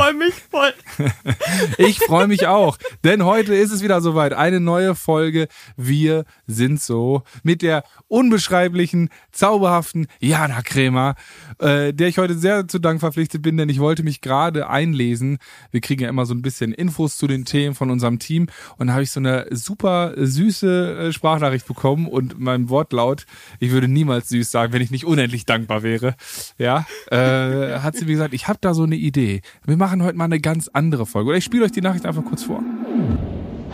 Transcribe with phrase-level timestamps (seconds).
[0.00, 0.72] freue mich voll.
[1.78, 4.32] ich freue mich auch, denn heute ist es wieder soweit.
[4.32, 5.46] Eine neue Folge.
[5.76, 11.16] Wir sind so mit der unbeschreiblichen, zauberhaften Jana Krämer,
[11.58, 15.38] äh, der ich heute sehr zu Dank verpflichtet bin, denn ich wollte mich gerade einlesen.
[15.70, 18.46] Wir kriegen ja immer so ein bisschen Infos zu den Themen von unserem Team
[18.78, 23.26] und da habe ich so eine super süße äh, Sprachnachricht bekommen und meinem Wortlaut,
[23.58, 26.14] ich würde niemals süß sagen, wenn ich nicht unendlich dankbar wäre.
[26.56, 29.42] Ja, äh, hat sie mir gesagt, ich habe da so eine Idee.
[29.66, 31.30] Wir machen heute mal eine ganz andere Folge.
[31.30, 32.62] Oder ich spiele euch die Nachricht einfach kurz vor.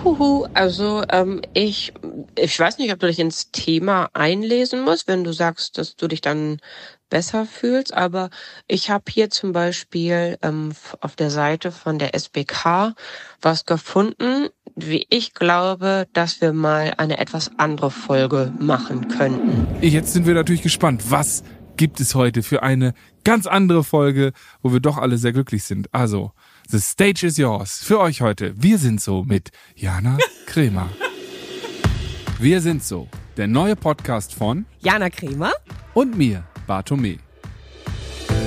[0.04, 1.92] Huhu, also ähm, ich,
[2.38, 6.06] ich weiß nicht, ob du dich ins Thema einlesen musst, wenn du sagst, dass du
[6.06, 6.58] dich dann
[7.10, 8.30] besser fühlst, aber
[8.66, 12.94] ich habe hier zum Beispiel ähm, auf der Seite von der SBK
[13.40, 19.66] was gefunden, wie ich glaube, dass wir mal eine etwas andere Folge machen könnten.
[19.80, 21.44] Jetzt sind wir natürlich gespannt, was
[21.76, 22.94] gibt es heute für eine
[23.24, 25.92] ganz andere Folge, wo wir doch alle sehr glücklich sind.
[25.92, 26.32] Also,
[26.68, 27.82] The Stage is yours.
[27.82, 28.54] Für euch heute.
[28.56, 30.88] Wir sind so mit Jana Kremer.
[32.38, 33.08] Wir sind so.
[33.36, 35.52] Der neue Podcast von Jana Kremer
[35.94, 37.18] und mir, Bartome.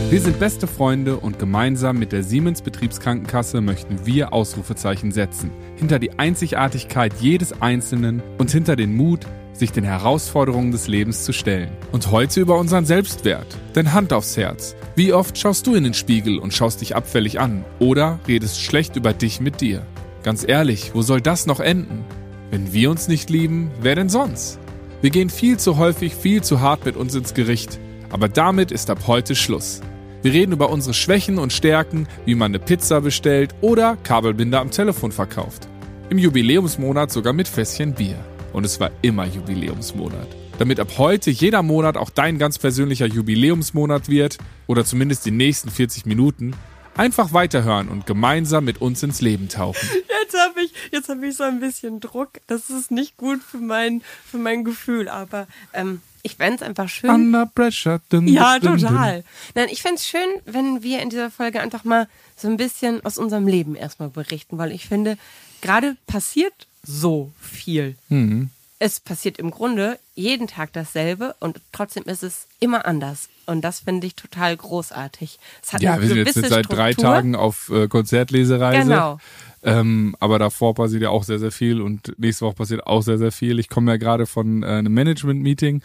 [0.09, 5.52] Wir sind beste Freunde und gemeinsam mit der Siemens Betriebskrankenkasse möchten wir Ausrufezeichen setzen.
[5.75, 9.28] Hinter die Einzigartigkeit jedes Einzelnen und hinter den Mut,
[9.60, 11.70] sich den Herausforderungen des Lebens zu stellen.
[11.92, 13.46] Und heute über unseren Selbstwert.
[13.76, 14.76] Denn Hand aufs Herz.
[14.96, 18.96] Wie oft schaust du in den Spiegel und schaust dich abfällig an oder redest schlecht
[18.96, 19.86] über dich mit dir?
[20.24, 22.04] Ganz ehrlich, wo soll das noch enden?
[22.52, 24.60] Wenn wir uns nicht lieben, wer denn sonst?
[25.02, 27.80] Wir gehen viel zu häufig, viel zu hart mit uns ins Gericht.
[28.10, 29.82] Aber damit ist ab heute Schluss.
[30.24, 34.72] Wir reden über unsere Schwächen und Stärken, wie man eine Pizza bestellt oder Kabelbinder am
[34.72, 35.68] Telefon verkauft.
[36.10, 38.18] Im Jubiläumsmonat sogar mit Fässchen Bier
[38.53, 40.28] und es war immer Jubiläumsmonat.
[40.58, 45.69] Damit ab heute jeder Monat auch dein ganz persönlicher Jubiläumsmonat wird oder zumindest die nächsten
[45.69, 46.53] 40 Minuten,
[46.95, 49.88] einfach weiterhören und gemeinsam mit uns ins Leben tauchen.
[50.22, 52.33] Jetzt habe ich, jetzt hab ich so ein bisschen Druck.
[52.45, 56.88] Das ist nicht gut für mein, für mein Gefühl, aber ähm, ich fände es einfach
[56.88, 57.09] schön.
[57.09, 58.00] Under pressure.
[58.09, 59.24] Dun, ja, dun, total.
[59.56, 63.03] Nein, ich fände es schön, wenn wir in dieser Folge einfach mal so ein bisschen
[63.06, 65.18] aus unserem Leben erstmal berichten, weil ich finde,
[65.62, 67.95] gerade passiert so viel.
[68.09, 68.50] Mhm.
[68.81, 73.28] Es passiert im Grunde jeden Tag dasselbe und trotzdem ist es immer anders.
[73.45, 75.38] Und das finde ich total großartig.
[75.62, 76.75] Es hat ja, wir sind jetzt seit Struktur.
[76.75, 78.88] drei Tagen auf äh, Konzertlesereise.
[78.88, 79.19] Genau.
[79.63, 83.18] Ähm, aber davor passiert ja auch sehr, sehr viel und nächste Woche passiert auch sehr,
[83.18, 83.59] sehr viel.
[83.59, 85.81] Ich komme ja gerade von äh, einem Management-Meeting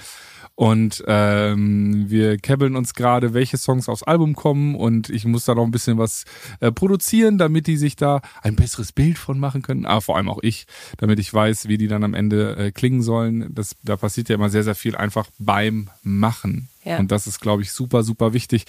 [0.57, 5.55] und ähm, wir kebbeln uns gerade, welche Songs aufs Album kommen und ich muss da
[5.55, 6.25] noch ein bisschen was
[6.61, 9.85] äh, produzieren, damit die sich da ein besseres Bild von machen können.
[9.85, 10.67] Aber vor allem auch ich,
[10.99, 13.53] damit ich weiß, wie die dann am Ende äh, klingen sollen.
[13.53, 16.69] Das, da passiert ja immer sehr, sehr viel einfach beim Machen.
[16.85, 16.99] Ja.
[16.99, 18.65] Und das ist, glaube ich, super, super wichtig.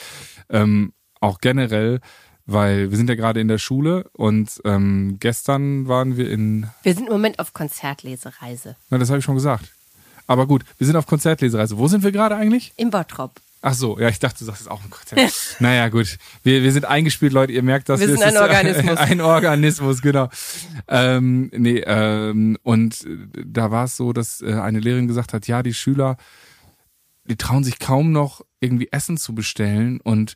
[0.49, 0.91] Ähm,
[1.21, 1.99] auch generell,
[2.47, 6.67] weil wir sind ja gerade in der Schule und ähm, gestern waren wir in.
[6.81, 8.75] Wir sind im Moment auf Konzertlesereise.
[8.89, 9.71] Na, das habe ich schon gesagt.
[10.27, 11.77] Aber gut, wir sind auf Konzertlesereise.
[11.77, 12.73] Wo sind wir gerade eigentlich?
[12.77, 13.39] Im Bottrop.
[13.61, 15.31] Ach so, ja, ich dachte, du sagst es auch ein Konzert.
[15.59, 16.19] naja, gut.
[16.43, 17.51] Wir, wir sind eingespielt, Leute.
[17.51, 17.99] Ihr merkt das.
[17.99, 18.97] Wir sind ein Organismus.
[18.97, 20.29] Ein Organismus, genau.
[20.87, 25.63] Ähm, nee, ähm, und da war es so, dass äh, eine Lehrerin gesagt hat, ja,
[25.63, 26.17] die Schüler,
[27.23, 30.35] die trauen sich kaum noch irgendwie Essen zu bestellen und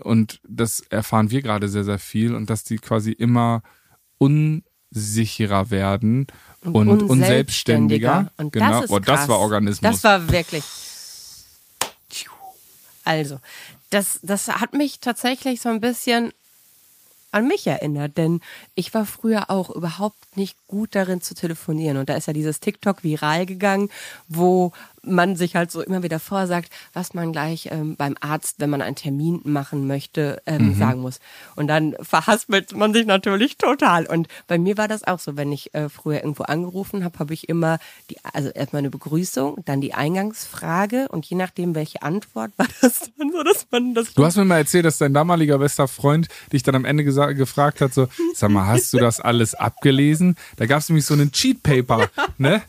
[0.00, 3.62] und das erfahren wir gerade sehr, sehr viel und dass die quasi immer
[4.18, 6.26] unsicherer werden
[6.64, 8.30] und, und unselbstständiger.
[8.36, 8.70] Und genau.
[8.70, 9.92] das, ist oh, das war Organismus.
[9.92, 10.64] Das war wirklich.
[13.04, 13.40] Also,
[13.90, 16.32] das, das hat mich tatsächlich so ein bisschen
[17.30, 18.40] an mich erinnert, denn
[18.74, 21.98] ich war früher auch überhaupt nicht gut darin zu telefonieren.
[21.98, 23.90] Und da ist ja dieses TikTok viral gegangen,
[24.28, 28.70] wo man sich halt so immer wieder vorsagt, was man gleich ähm, beim Arzt, wenn
[28.70, 30.74] man einen Termin machen möchte, ähm, mhm.
[30.74, 31.20] sagen muss.
[31.56, 34.06] Und dann verhaspelt man sich natürlich total.
[34.06, 37.34] Und bei mir war das auch so, wenn ich äh, früher irgendwo angerufen habe, habe
[37.34, 37.78] ich immer
[38.10, 43.10] die, also erstmal eine Begrüßung, dann die Eingangsfrage und je nachdem, welche Antwort war das
[43.18, 44.14] dann so, dass man das.
[44.14, 47.80] Du hast mir mal erzählt, dass dein damaliger bester Freund dich dann am Ende gefragt
[47.80, 50.36] hat, so, sag mal, hast du das alles abgelesen?
[50.56, 52.08] Da gab es nämlich so einen Cheat Paper,
[52.38, 52.62] ne?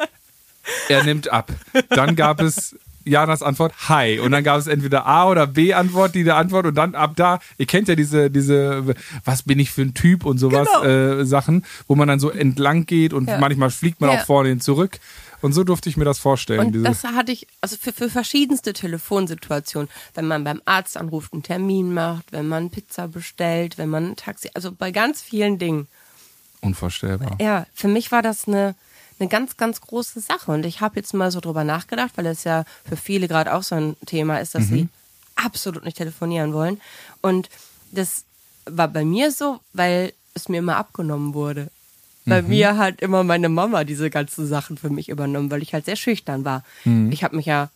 [0.87, 1.51] Er nimmt ab.
[1.89, 2.75] Dann gab es
[3.05, 4.19] Janas Antwort Hi.
[4.19, 7.13] Und dann gab es entweder A oder B Antwort, die der Antwort und dann ab
[7.15, 8.95] da, ihr kennt ja diese, diese,
[9.25, 11.19] was bin ich für ein Typ und sowas, genau.
[11.19, 13.39] äh, Sachen, wo man dann so entlang geht und ja.
[13.39, 14.19] manchmal fliegt man ja.
[14.19, 14.99] auch vorne hin zurück.
[15.41, 16.59] Und so durfte ich mir das vorstellen.
[16.59, 21.43] Und das hatte ich, also für, für verschiedenste Telefonsituationen, wenn man beim Arzt anruft, einen
[21.43, 25.87] Termin macht, wenn man Pizza bestellt, wenn man ein Taxi, also bei ganz vielen Dingen.
[26.61, 27.37] Unvorstellbar.
[27.39, 28.75] Ja, für mich war das eine,
[29.19, 30.51] eine ganz, ganz große Sache.
[30.51, 33.63] Und ich habe jetzt mal so drüber nachgedacht, weil es ja für viele gerade auch
[33.63, 34.75] so ein Thema ist, dass mhm.
[34.75, 34.87] sie
[35.35, 36.79] absolut nicht telefonieren wollen.
[37.21, 37.49] Und
[37.91, 38.23] das
[38.65, 41.69] war bei mir so, weil es mir immer abgenommen wurde.
[42.25, 42.49] Bei Mhm.
[42.49, 45.95] mir hat immer meine Mama diese ganzen Sachen für mich übernommen, weil ich halt sehr
[45.95, 46.63] schüchtern war.
[46.85, 47.11] Mhm.
[47.11, 47.69] Ich habe mich ja,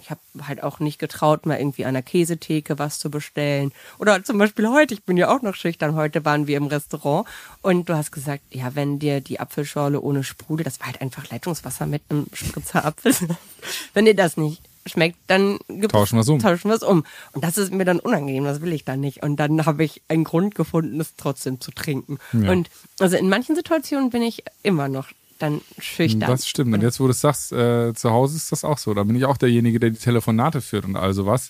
[0.00, 3.72] ich habe halt auch nicht getraut, mal irgendwie an der Käsetheke was zu bestellen.
[3.98, 5.94] Oder zum Beispiel heute, ich bin ja auch noch schüchtern.
[5.94, 7.26] Heute waren wir im Restaurant
[7.62, 11.28] und du hast gesagt, ja, wenn dir die Apfelschorle ohne Sprudel, das war halt einfach
[11.30, 13.14] Leitungswasser mit einem Spritzer Apfel.
[13.94, 15.58] wenn dir das nicht schmeckt, dann
[15.88, 16.38] Tauschen wir's um.
[16.38, 17.04] Tauschen wir es um.
[17.32, 19.22] Und das ist mir dann unangenehm, das will ich dann nicht.
[19.22, 22.18] Und dann habe ich einen Grund gefunden, es trotzdem zu trinken.
[22.32, 22.50] Ja.
[22.50, 25.08] Und also in manchen Situationen bin ich immer noch
[25.38, 26.28] dann schüchtern.
[26.28, 26.74] Das stimmt.
[26.74, 28.94] Und jetzt, wo du es sagst, äh, zu Hause ist das auch so.
[28.94, 31.48] Da bin ich auch derjenige, der die Telefonate führt und all sowas.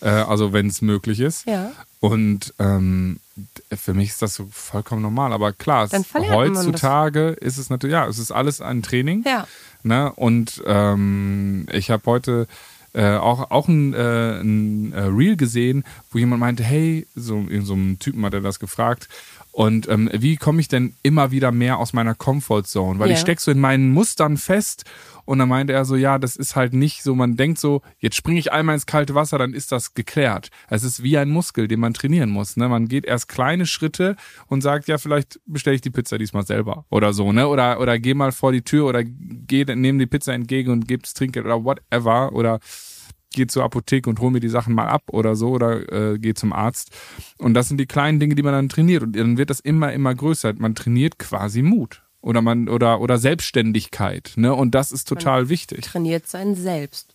[0.00, 1.46] Äh, also, wenn es möglich ist.
[1.46, 1.52] Mhm.
[1.52, 1.72] Ja.
[1.98, 3.18] Und ähm,
[3.76, 5.32] für mich ist das so vollkommen normal.
[5.32, 9.24] Aber klar, es, heutzutage ist es natürlich, ja, es ist alles ein Training.
[9.26, 9.48] Ja.
[9.82, 10.12] Ne?
[10.12, 12.46] Und ähm, ich habe heute
[12.94, 17.64] äh, auch, auch ein, äh, ein äh, Reel gesehen, wo jemand meinte, hey, so, in
[17.64, 19.08] so einem Typen hat er das gefragt.
[19.58, 23.00] Und ähm, wie komme ich denn immer wieder mehr aus meiner Comfortzone?
[23.00, 23.14] Weil Ja.
[23.14, 24.84] ich steck so in meinen Mustern fest.
[25.24, 28.14] Und dann meinte er so, ja, das ist halt nicht so, man denkt so, jetzt
[28.14, 30.50] springe ich einmal ins kalte Wasser, dann ist das geklärt.
[30.70, 32.56] Es ist wie ein Muskel, den man trainieren muss.
[32.56, 32.68] Ne?
[32.68, 34.14] Man geht erst kleine Schritte
[34.46, 37.48] und sagt, ja, vielleicht bestelle ich die Pizza diesmal selber oder so, ne?
[37.48, 41.14] Oder, oder geh mal vor die Tür oder geh, nehme die Pizza entgegen und gib's
[41.14, 42.32] Trinkgeld oder whatever.
[42.32, 42.60] Oder
[43.34, 46.34] geh zur Apotheke und hol mir die Sachen mal ab oder so oder äh, geh
[46.34, 46.90] zum Arzt.
[47.38, 49.02] Und das sind die kleinen Dinge, die man dann trainiert.
[49.02, 50.54] Und dann wird das immer, immer größer.
[50.56, 52.02] Man trainiert quasi Mut.
[52.20, 54.52] Oder man, oder, oder Selbstständigkeit, ne?
[54.54, 55.82] Und das ist total wichtig.
[55.82, 57.14] trainiert sein Selbst.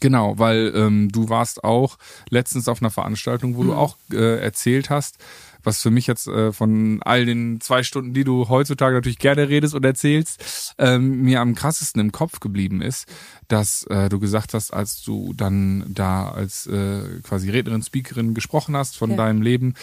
[0.00, 1.98] Genau, weil ähm, du warst auch
[2.28, 3.66] letztens auf einer Veranstaltung, wo Mhm.
[3.68, 5.16] du auch äh, erzählt hast,
[5.64, 9.48] was für mich jetzt äh, von all den zwei Stunden, die du heutzutage natürlich gerne
[9.48, 13.06] redest und erzählst, ähm, mir am krassesten im Kopf geblieben ist,
[13.48, 18.76] dass äh, du gesagt hast, als du dann da als äh, quasi Rednerin, Speakerin gesprochen
[18.76, 19.16] hast von Ja.
[19.16, 19.74] deinem Leben,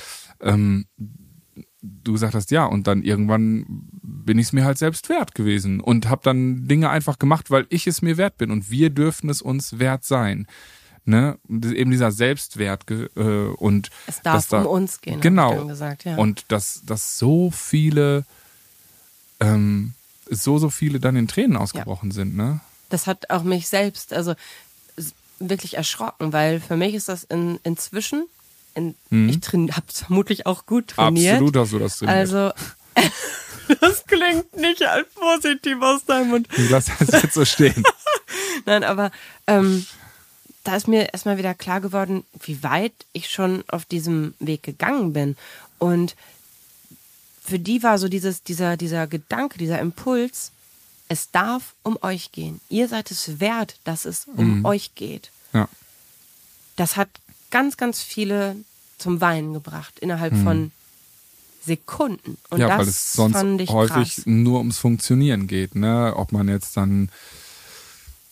[0.42, 0.86] ähm,
[1.82, 3.66] du gesagt hast, ja, und dann irgendwann
[4.04, 7.66] bin ich es mir halt selbst wert gewesen und habe dann Dinge einfach gemacht, weil
[7.70, 10.46] ich es mir wert bin und wir dürfen es uns wert sein.
[11.04, 11.38] Ne?
[11.50, 13.08] Eben dieser Selbstwert äh,
[13.58, 15.66] und Es darf da, um uns gehen, Genau.
[15.66, 16.16] gesagt, ja.
[16.16, 18.24] Und dass, dass so viele,
[19.40, 19.94] ähm,
[20.30, 22.60] so, so viele dann in Tränen ausgebrochen sind, ne?
[22.90, 24.36] Das hat auch mich selbst, also
[25.40, 28.28] wirklich erschrocken, weil für mich ist das in, inzwischen,
[28.76, 29.40] in, ich
[29.76, 31.42] habe vermutlich auch gut trainiert.
[31.42, 31.48] Mhm.
[31.48, 32.18] Absolut hast du das trainiert.
[32.18, 32.52] Also,
[33.82, 36.48] das klingt nicht als positiv aus deinem Mund.
[36.70, 37.84] Lass das jetzt so stehen.
[38.66, 39.12] Nein, aber
[39.48, 39.86] ähm,
[40.64, 45.14] da ist mir erstmal wieder klar geworden, wie weit ich schon auf diesem Weg gegangen
[45.14, 45.36] bin.
[45.80, 46.16] Und
[47.44, 50.52] für die war so dieses, dieser, dieser Gedanke, dieser Impuls,
[51.08, 52.62] es darf um euch gehen.
[52.70, 54.66] Ihr seid es wert, dass es um Mhm.
[54.66, 55.32] euch geht.
[55.52, 55.68] Ja.
[56.76, 57.10] Das hat
[57.50, 58.56] ganz, ganz viele
[58.98, 60.72] zum Weinen gebracht innerhalb von
[61.66, 62.38] Sekunden.
[62.50, 62.62] Und Mhm.
[62.62, 64.26] ja, das weil es sonst fand ich häufig krass.
[64.26, 66.14] nur ums Funktionieren geht, ne?
[66.16, 67.10] Ob man jetzt dann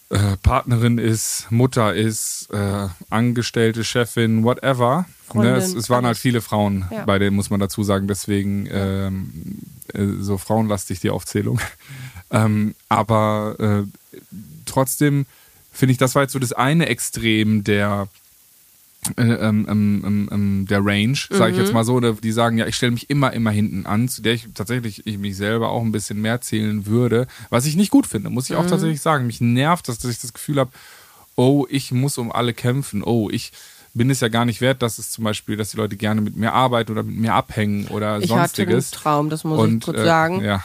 [0.10, 5.06] äh, Partnerin ist, Mutter ist, äh, Angestellte, Chefin, whatever.
[5.34, 5.56] Ne?
[5.56, 7.06] es, es waren halt viele Frauen Ja.
[7.06, 8.08] bei denen, muss man dazu sagen.
[8.08, 9.60] Deswegen ähm,
[9.94, 11.60] äh, so frauenlastig die Aufzählung.
[12.32, 14.36] ähm, aber äh,
[14.66, 15.26] trotzdem
[15.72, 18.08] finde ich, das war jetzt so das eine Extrem der
[19.18, 21.64] äh, ähm, ähm, ähm, ähm, der Range, sage ich Mhm.
[21.64, 24.22] jetzt mal so, oder die sagen, ja, ich stelle mich immer, immer hinten an, zu
[24.22, 27.92] der ich tatsächlich ich mich selber auch ein bisschen mehr zählen würde, was ich nicht
[27.92, 28.62] gut finde, muss ich Mhm.
[28.64, 29.26] auch tatsächlich sagen.
[29.26, 30.72] Mich nervt, dass, dass ich das Gefühl habe,
[31.36, 33.52] oh, ich muss um alle kämpfen, oh, ich
[33.94, 36.36] bin es ja gar nicht wert, dass es zum Beispiel, dass die Leute gerne mit
[36.36, 38.92] mir arbeiten oder mit mir abhängen oder Ich hatte einen sonstiges.
[38.92, 40.44] Traum, das muss Und, ich kurz äh, sagen.
[40.44, 40.64] ja.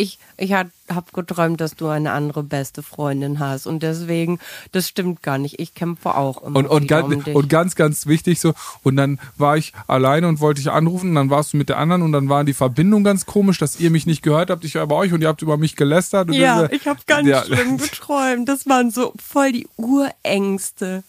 [0.00, 0.70] Ich, ich habe
[1.12, 3.66] geträumt, dass du eine andere beste Freundin hast.
[3.66, 4.38] Und deswegen,
[4.70, 5.58] das stimmt gar nicht.
[5.58, 7.34] Ich kämpfe auch immer Und, und, ganz, um dich.
[7.34, 11.14] und ganz, ganz wichtig so, und dann war ich alleine und wollte dich anrufen, und
[11.16, 13.90] dann warst du mit der anderen und dann war die Verbindung ganz komisch, dass ihr
[13.90, 16.28] mich nicht gehört habt, ich war bei euch und ihr habt über mich gelästert.
[16.28, 17.44] Und ja, das, ich habe ganz ja.
[17.44, 18.48] schlimm geträumt.
[18.48, 21.02] Das waren so voll die Urängste.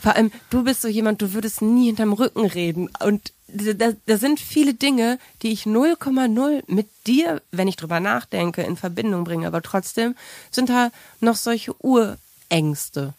[0.00, 2.88] Vor allem, du bist so jemand, du würdest nie hinterm Rücken reden.
[3.04, 8.62] Und da, da sind viele Dinge, die ich 0,0 mit dir, wenn ich drüber nachdenke,
[8.62, 9.46] in Verbindung bringe.
[9.46, 10.14] Aber trotzdem
[10.50, 10.90] sind da
[11.20, 13.14] noch solche Urängste.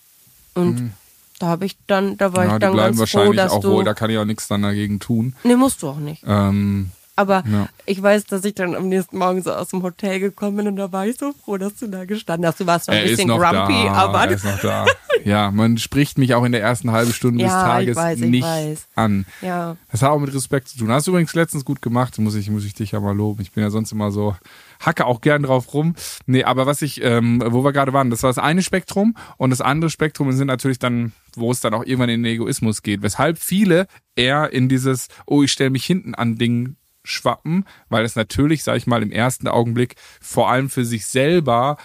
[0.54, 0.92] Und
[1.40, 2.50] da habe ich dann, da war Mhm.
[2.50, 3.72] Ja, ich die dann bleiben ganz froh, wahrscheinlich dass auch du.
[3.72, 5.36] wohl, da kann ich auch nichts dann dagegen tun.
[5.44, 6.24] nee, musst du auch nicht.
[6.26, 7.70] Ähm, Aber Ja.
[7.86, 10.76] ich weiß, dass ich dann am nächsten Morgen so aus dem Hotel gekommen bin und
[10.76, 12.60] da war ich so froh, dass du da gestanden hast.
[12.60, 14.86] Du warst noch ein Er bisschen noch grumpy, da, aber er ist noch da.
[15.24, 18.20] Ja, man spricht mich auch in der ersten halben Stunde des Ja, ich Tages weiß,
[18.22, 18.88] ich nicht weiß.
[18.96, 19.26] an.
[19.42, 19.76] ja.
[19.92, 20.90] Das hat auch mit Respekt zu tun.
[20.92, 23.42] Hast du übrigens letztens gut gemacht, muss ich, muss ich dich ja mal loben.
[23.42, 24.36] Ich bin ja sonst immer so,
[24.80, 25.96] hacke auch gern drauf rum.
[26.26, 29.52] Nee, aber was ich, ähm, wo wir gerade waren, das war das eine Spektrum und
[29.52, 33.04] das andere Spektrum sind natürlich dann, wo es dann auch irgendwann in den Egoismus geht.
[33.04, 33.86] Weshalb viele
[34.16, 38.78] eher in dieses, oh, ich stelle mich hinten an Ding schwappen, weil es natürlich, sag
[38.78, 41.78] ich mal, im ersten Augenblick vor allem für sich selber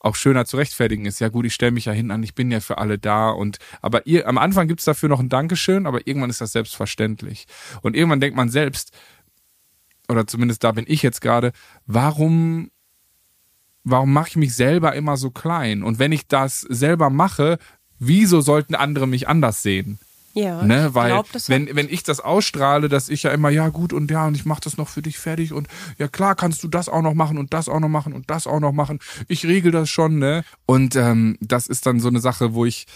[0.00, 1.20] auch schöner zu rechtfertigen ist.
[1.20, 3.58] Ja gut, ich stelle mich ja hin an, ich bin ja für alle da und
[3.82, 7.46] aber ihr, am Anfang gibt's dafür noch ein Dankeschön, aber irgendwann ist das selbstverständlich.
[7.82, 8.92] Und irgendwann denkt man selbst,
[10.08, 11.52] oder zumindest da bin ich jetzt gerade,
[11.86, 12.70] warum
[13.84, 15.82] warum mache ich mich selber immer so klein?
[15.82, 17.58] Und wenn ich das selber mache,
[17.98, 19.98] wieso sollten andere mich anders sehen?
[20.34, 23.92] Ja, Ne, weil glaub, wenn, wenn ich das ausstrahle, dass ich ja immer, ja gut
[23.92, 25.68] und ja, und ich mache das noch für dich fertig und
[25.98, 28.46] ja klar kannst du das auch noch machen und das auch noch machen und das
[28.46, 29.00] auch noch machen.
[29.26, 30.44] Ich regel das schon, ne?
[30.66, 32.86] Und ähm, das ist dann so eine Sache, wo ich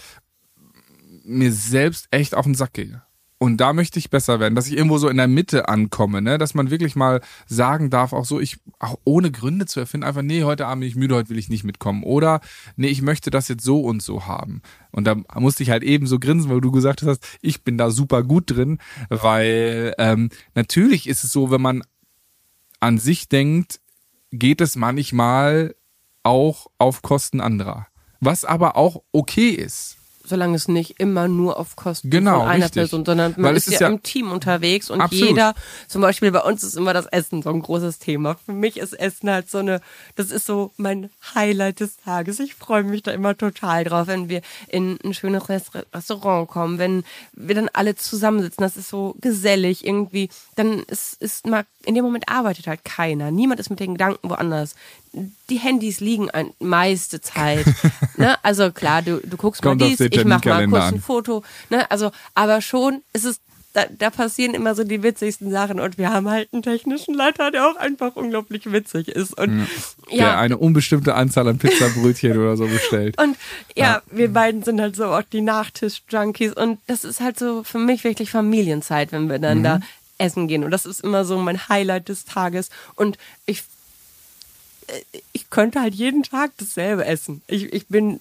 [1.23, 3.01] mir selbst echt auf den Sack gehe.
[3.43, 6.37] Und da möchte ich besser werden, dass ich irgendwo so in der Mitte ankomme, ne?
[6.37, 10.21] dass man wirklich mal sagen darf, auch so, ich, auch ohne Gründe zu erfinden, einfach,
[10.21, 12.03] nee, heute Abend bin ich müde, heute will ich nicht mitkommen.
[12.03, 12.39] Oder,
[12.77, 14.61] nee, ich möchte das jetzt so und so haben.
[14.91, 17.91] Und da musste ich halt eben so grinsen, weil du gesagt hast, ich bin da
[17.91, 18.77] super gut drin,
[19.09, 21.83] weil ähm, natürlich ist es so, wenn man
[22.79, 23.81] an sich denkt,
[24.31, 25.75] geht es manchmal
[26.23, 27.87] auch auf Kosten anderer.
[28.21, 29.97] Was aber auch okay ist.
[30.25, 32.81] Solange es nicht immer nur auf Kosten Genau, von einer richtig.
[32.81, 35.29] Person, sondern man Weil ist, ist ja, ja- im Team unterwegs und Absolut.
[35.29, 35.53] jeder,
[35.87, 38.35] zum Beispiel bei uns ist immer das Essen so ein großes Thema.
[38.45, 39.81] Für mich ist Essen halt so eine,
[40.15, 42.39] das ist so mein Highlight des Tages.
[42.39, 46.77] Ich freue mich da immer total drauf, wenn wir in ein schönes Rest- Restaurant kommen,
[46.77, 47.03] wenn
[47.33, 52.05] wir dann alle zusammensitzen, das ist so gesellig irgendwie, dann ist, ist mal, in dem
[52.05, 53.29] Moment arbeitet halt keiner.
[53.31, 54.75] Niemand ist mit den Gedanken woanders.
[55.49, 57.65] Die Handys liegen ein, meiste Zeit.
[58.17, 58.35] ne?
[58.43, 60.93] Also klar, du, du guckst Kommt mal dies, ich mach mal kurz an.
[60.95, 61.43] ein Foto.
[61.69, 61.89] Ne?
[61.91, 63.39] Also, aber schon ist es,
[63.73, 67.49] da, da passieren immer so die witzigsten Sachen und wir haben halt einen technischen Leiter,
[67.49, 69.37] der auch einfach unglaublich witzig ist.
[69.37, 69.67] Und
[70.11, 73.17] Der ja, eine unbestimmte Anzahl an Pizzabrötchen oder so bestellt.
[73.21, 73.35] und
[73.75, 77.79] ja, wir beiden sind halt so auch die Nachtisch-Junkies und das ist halt so für
[77.79, 79.79] mich wirklich Familienzeit, wenn wir dann da
[80.17, 80.63] essen gehen.
[80.63, 82.69] Und das ist immer so mein Highlight des Tages.
[82.95, 83.63] Und ich,
[85.31, 87.41] ich könnte halt jeden Tag dasselbe essen.
[87.47, 88.19] Ich, ich bin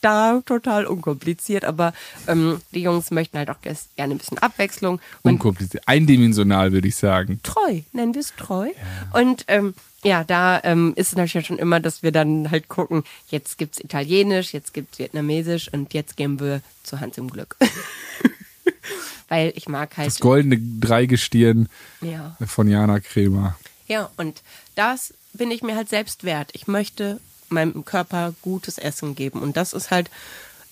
[0.00, 1.92] da total unkompliziert, aber
[2.28, 5.00] ähm, die Jungs möchten halt auch gerne ein bisschen Abwechslung.
[5.22, 5.82] Unkompliziert.
[5.88, 7.40] Eindimensional, würde ich sagen.
[7.42, 8.68] treu, nennen wir es treu.
[9.12, 13.02] Und ähm, ja, da ähm, ist es natürlich schon immer, dass wir dann halt gucken,
[13.30, 17.56] jetzt gibt's Italienisch, jetzt gibt's Vietnamesisch und jetzt gehen wir zu Hans im Glück.
[19.28, 20.06] Weil ich mag halt.
[20.06, 21.68] Das goldene Dreigestirn
[22.00, 22.36] Ja.
[22.46, 23.56] von Jana Kremer.
[23.86, 24.42] Ja, und
[24.74, 26.50] das bin ich mir halt selbst wert.
[26.52, 29.42] Ich möchte meinem Körper gutes Essen geben.
[29.42, 30.10] Und das ist halt,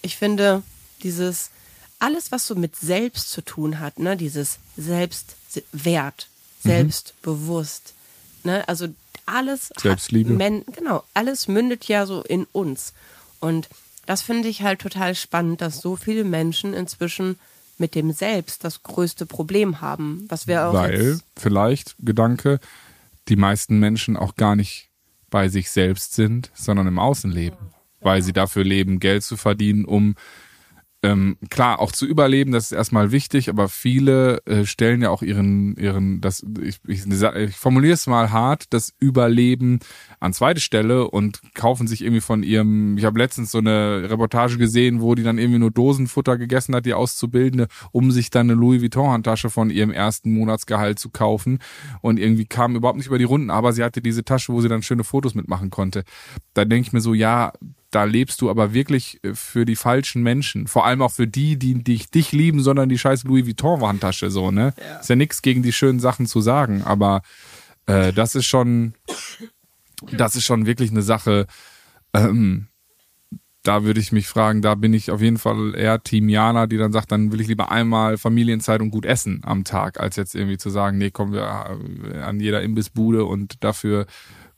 [0.02, 0.62] ich finde,
[1.02, 1.50] dieses,
[1.98, 6.28] alles, was so mit selbst zu tun hat, ne, dieses Selbstwert,
[6.62, 7.94] selbstbewusst,
[8.44, 8.88] ne, also
[9.26, 9.70] alles.
[9.70, 10.32] hat Selbstliebe.
[10.32, 12.92] Men, genau, alles mündet ja so in uns.
[13.40, 13.68] Und
[14.06, 17.38] das finde ich halt total spannend, dass so viele Menschen inzwischen
[17.78, 22.60] mit dem Selbst das größte Problem haben, was wir auch Weil, vielleicht, Gedanke,
[23.28, 24.90] die meisten Menschen auch gar nicht
[25.30, 27.58] bei sich selbst sind, sondern im Außenleben.
[28.00, 30.16] Weil sie dafür leben, Geld zu verdienen, um
[31.04, 35.22] ähm, klar auch zu überleben, das ist erstmal wichtig, aber viele äh, stellen ja auch
[35.22, 39.80] ihren, ihren, das, ich, ich, ich formuliere es mal hart, das Überleben
[40.20, 44.58] an zweite Stelle und kaufen sich irgendwie von ihrem, ich habe letztens so eine Reportage
[44.58, 48.54] gesehen, wo die dann irgendwie nur Dosenfutter gegessen hat, die Auszubildende, um sich dann eine
[48.54, 51.58] Louis Vuitton-Handtasche von ihrem ersten Monatsgehalt zu kaufen
[52.00, 54.68] und irgendwie kam überhaupt nicht über die Runden, aber sie hatte diese Tasche, wo sie
[54.68, 56.04] dann schöne Fotos mitmachen konnte.
[56.54, 57.52] Da denke ich mir so, ja,
[57.92, 60.66] da lebst du aber wirklich äh, für die falschen Menschen.
[60.66, 64.50] Vor allem auch für die, die dich, dich lieben, sondern die scheiß Louis Vuitton-Handtasche so,
[64.50, 64.74] ne?
[65.00, 67.22] Ist ja nichts gegen die schönen Sachen zu sagen, aber
[67.86, 68.94] äh, das ist schon,
[70.10, 71.46] das ist schon wirklich eine Sache,
[72.14, 72.66] ähm,
[73.62, 76.78] da würde ich mich fragen, da bin ich auf jeden Fall eher Team Jana, die
[76.78, 80.34] dann sagt, dann will ich lieber einmal Familienzeit und gut essen am Tag, als jetzt
[80.34, 81.78] irgendwie zu sagen, nee, kommen wir
[82.12, 84.06] äh, an jeder Imbissbude und dafür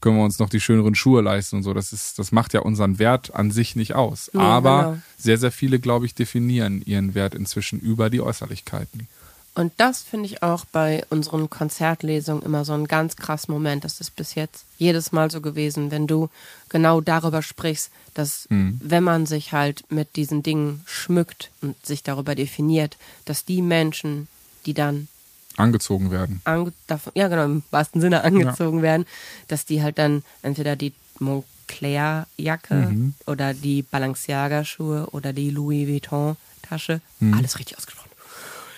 [0.04, 1.72] können wir uns noch die schöneren Schuhe leisten und so.
[1.72, 4.30] Das ist, das macht ja unseren Wert an sich nicht aus.
[4.34, 5.02] Nee, Aber genau.
[5.16, 9.08] sehr, sehr viele, glaube ich, definieren ihren Wert inzwischen über die Äußerlichkeiten.
[9.54, 13.84] Und das finde ich auch bei unseren Konzertlesungen immer so ein ganz krass Moment.
[13.84, 16.28] Das ist bis jetzt jedes Mal so gewesen, wenn du
[16.68, 22.34] genau darüber sprichst, dass wenn man sich halt mit diesen Dingen schmückt und sich darüber
[22.34, 24.28] definiert, dass die Menschen,
[24.66, 25.08] die dann
[25.56, 26.40] angezogen werden.
[26.44, 29.06] Ange davon, ja, genau, im wahrsten Sinne angezogen werden,
[29.48, 33.14] dass die halt dann entweder die Moncler-Jacke Mhm.
[33.26, 37.34] oder die Balenciaga-Schuhe oder die Louis Vuitton-Tasche, Mhm.
[37.34, 38.10] alles richtig ausgesprochen,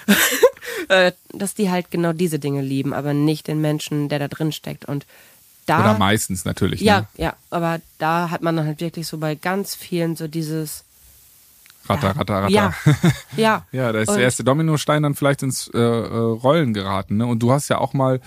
[0.89, 4.53] äh, dass die halt genau diese Dinge lieben, aber nicht den Menschen, der da drin
[4.53, 4.85] steckt.
[4.85, 5.07] Und
[5.67, 5.81] da.
[5.81, 6.81] Oder meistens natürlich.
[6.81, 7.07] Ja, Ne?
[7.17, 10.85] ja, aber da hat man dann halt wirklich so bei ganz vielen so dieses.
[11.89, 12.51] Ratter, ratter, ratter.
[12.51, 12.75] Ja,
[13.37, 13.67] ja.
[13.73, 17.17] Ja, da ist Und- der erste Dominostein dann vielleicht ins äh, äh, Rollen geraten.
[17.19, 17.27] Ne?
[17.27, 18.21] Und du hast ja auch mal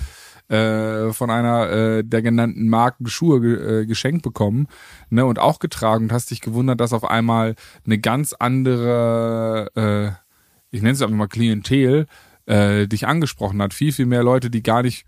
[0.50, 4.68] äh, von einer äh, der genannten Marken Schuhe ge äh, geschenkt bekommen
[5.10, 5.26] ne?
[5.26, 10.82] und auch getragen und hast dich gewundert, dass auf einmal eine ganz andere, äh, ich
[10.82, 12.08] nenne es einfach mal Klientel,
[12.48, 13.76] äh, dich angesprochen hat.
[13.76, 15.06] Viel, viel mehr Leute, die gar nicht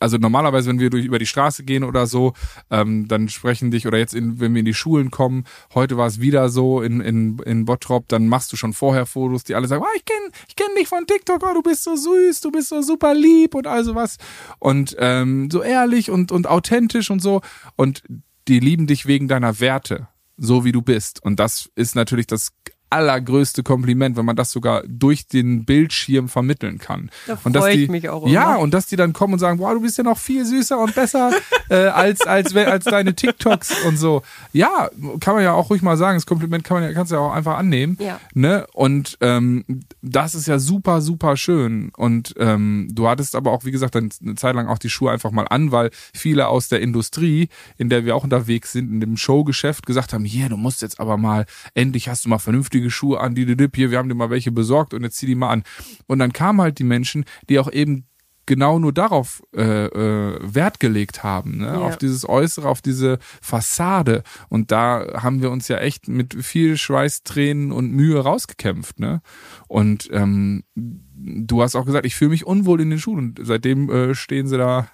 [0.00, 2.34] also normalerweise, wenn wir durch über die Straße gehen oder so,
[2.70, 5.44] ähm, dann sprechen dich oder jetzt, in, wenn wir in die Schulen kommen,
[5.74, 9.44] heute war es wieder so in, in, in Bottrop, dann machst du schon vorher Fotos,
[9.44, 11.96] die alle sagen, oh, ich kenne ich kenn dich von TikTok, oh, du bist so
[11.96, 14.16] süß, du bist so super lieb und all sowas.
[14.58, 17.40] Und ähm, so ehrlich und, und authentisch und so.
[17.76, 18.02] Und
[18.48, 21.22] die lieben dich wegen deiner Werte, so wie du bist.
[21.22, 22.52] Und das ist natürlich das
[22.90, 27.10] allergrößte Kompliment, wenn man das sogar durch den Bildschirm vermitteln kann.
[27.26, 28.58] Da und dass freu ich die, mich auch Ja, immer.
[28.60, 30.94] und dass die dann kommen und sagen, boah, du bist ja noch viel süßer und
[30.94, 31.30] besser
[31.70, 34.22] äh, als als als deine TikToks und so.
[34.52, 36.16] Ja, kann man ja auch ruhig mal sagen.
[36.16, 37.96] Das Kompliment kann man ja kannst du ja auch einfach annehmen.
[38.00, 38.20] Ja.
[38.34, 38.66] Ne?
[38.74, 39.64] Und ähm,
[40.02, 41.92] das ist ja super super schön.
[41.96, 45.12] Und ähm, du hattest aber auch wie gesagt dann eine Zeit lang auch die Schuhe
[45.12, 49.00] einfach mal an, weil viele aus der Industrie, in der wir auch unterwegs sind, in
[49.00, 52.79] dem Showgeschäft gesagt haben, hier, du musst jetzt aber mal endlich hast du mal vernünftige
[52.88, 55.34] Schuhe an, die die hier, wir haben dir mal welche besorgt und jetzt zieh die
[55.34, 55.64] mal an.
[56.06, 58.06] Und dann kamen halt die Menschen, die auch eben
[58.50, 61.66] genau nur darauf äh, äh, Wert gelegt haben, ne?
[61.66, 61.78] Ja.
[61.78, 64.24] auf dieses Äußere, auf diese Fassade.
[64.48, 68.98] Und da haben wir uns ja echt mit viel Schweiß, Tränen und Mühe rausgekämpft.
[68.98, 69.22] Ne?
[69.68, 73.18] Und ähm, du hast auch gesagt, ich fühle mich unwohl in den Schuhen.
[73.18, 74.88] Und seitdem äh, stehen sie da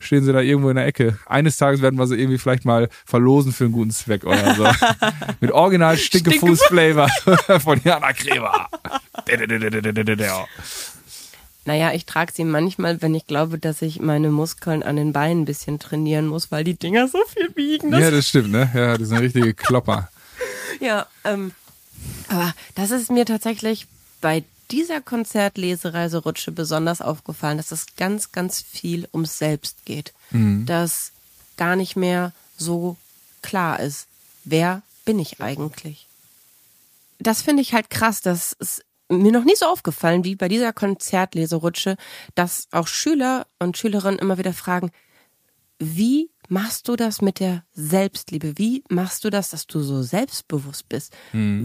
[0.00, 1.18] stehen sie da irgendwo in der Ecke.
[1.26, 4.66] Eines Tages werden wir sie irgendwie vielleicht mal verlosen für einen guten Zweck oder so.
[5.40, 7.08] Mit original Stinkefuß-Flavor
[7.60, 8.68] von Jana Kremer.
[11.66, 15.42] Naja, ich trage sie manchmal, wenn ich glaube, dass ich meine Muskeln an den Beinen
[15.42, 17.90] ein bisschen trainieren muss, weil die Dinger so viel wiegen.
[17.90, 18.70] Das Ja, das stimmt, ne?
[18.74, 20.10] Ja, das sind richtige Klopper.
[20.80, 21.52] Ja, ähm,
[22.28, 23.86] aber das ist mir tatsächlich
[24.22, 30.12] bei dieser Konzertlesereiserutsche besonders aufgefallen, dass es ganz, ganz viel ums Selbst geht.
[30.66, 31.12] Dass
[31.56, 32.96] gar nicht mehr so
[33.42, 34.06] klar ist,
[34.44, 36.06] wer bin ich eigentlich?
[37.18, 40.72] Das finde ich halt krass, das ist mir noch nie so aufgefallen wie bei dieser
[40.72, 41.96] Konzertleserutsche,
[42.34, 44.90] dass auch Schüler und Schülerinnen immer wieder fragen,
[45.78, 48.56] wie machst du das mit der Selbstliebe?
[48.56, 51.12] Wie machst du das, dass du so selbstbewusst bist?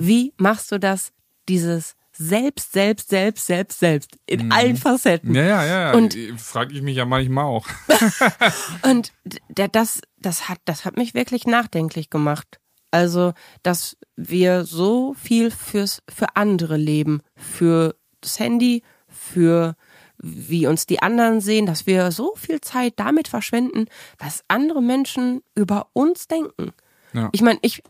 [0.01, 1.11] Wie machst du das,
[1.47, 5.35] dieses Selbst, Selbst, Selbst, Selbst, Selbst in allen Facetten?
[5.35, 5.93] Ja, ja, ja.
[5.93, 7.67] Und- frage ich mich ja manchmal auch.
[8.83, 9.11] Und
[9.49, 12.59] das, das hat, das hat mich wirklich nachdenklich gemacht.
[12.91, 19.75] Also, dass wir so viel fürs, für andere leben, für das Handy, für
[20.17, 25.41] wie uns die anderen sehen, dass wir so viel Zeit damit verschwenden, was andere Menschen
[25.55, 26.71] über uns denken.
[27.11, 27.29] Ja.
[27.33, 27.83] Ich meine, ich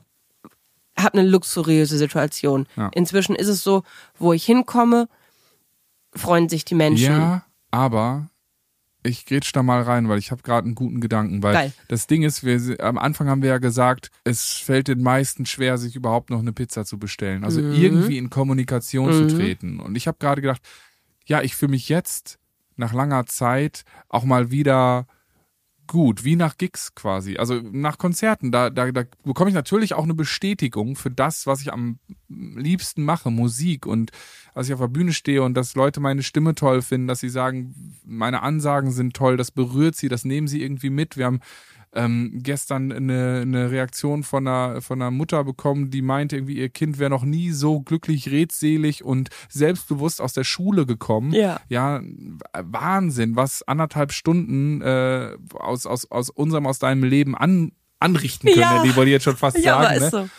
[0.98, 2.68] habe eine luxuriöse Situation.
[2.76, 2.90] Ja.
[2.94, 3.84] Inzwischen ist es so,
[4.18, 5.08] wo ich hinkomme,
[6.14, 7.12] freuen sich die Menschen.
[7.12, 8.30] Ja, aber
[9.04, 11.44] ich grätsch da mal rein, weil ich habe gerade einen guten Gedanken.
[11.44, 11.74] Weil Geil.
[11.90, 15.78] das Ding ist, wir, am Anfang haben wir ja gesagt, es fällt den meisten schwer,
[15.78, 17.44] sich überhaupt noch eine Pizza zu bestellen.
[17.44, 17.74] Also Mhm.
[17.74, 19.80] irgendwie in Kommunikation zu treten.
[19.80, 20.62] Und ich habe gerade gedacht,
[21.26, 22.40] ja, ich fühle mich jetzt
[22.78, 25.06] nach langer Zeit auch mal wieder
[25.88, 27.38] gut, wie nach Gigs quasi.
[27.38, 31.62] Also nach Konzerten, da, da, da bekomme ich natürlich auch eine Bestätigung für das, was
[31.62, 34.12] ich am liebsten mache, Musik und
[34.54, 37.30] als ich auf der Bühne stehe und dass Leute meine Stimme toll finden, dass sie
[37.30, 41.18] sagen, meine Ansagen sind toll, das berührt sie, das nehmen sie irgendwie mit.
[41.18, 41.42] Wir haben
[41.96, 46.70] ähm, gestern eine, eine Reaktion von einer, von einer Mutter bekommen, die meinte irgendwie, ihr
[46.70, 51.32] Kind wäre noch nie so glücklich, redselig und selbstbewusst aus der Schule gekommen.
[51.34, 51.60] Ja.
[51.70, 52.02] Ja,
[52.54, 58.60] Wahnsinn, was anderthalb Stunden äh, aus, aus, aus unserem, aus deinem Leben an, anrichten können.
[58.62, 58.84] Ja.
[58.84, 60.00] Die wollte ich jetzt schon fast Ja, sagen.
[60.00, 60.10] ne?
[60.10, 60.30] so.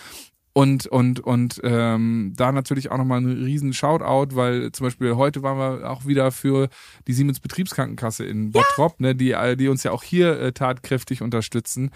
[0.56, 5.42] Und, und, und ähm, da natürlich auch nochmal einen riesen Shoutout, weil zum Beispiel heute
[5.42, 6.70] waren wir auch wieder für
[7.06, 11.20] die Siemens Betriebskrankenkasse in Bottrop, ne, die, äh, die uns ja auch hier äh, tatkräftig
[11.20, 11.90] unterstützen.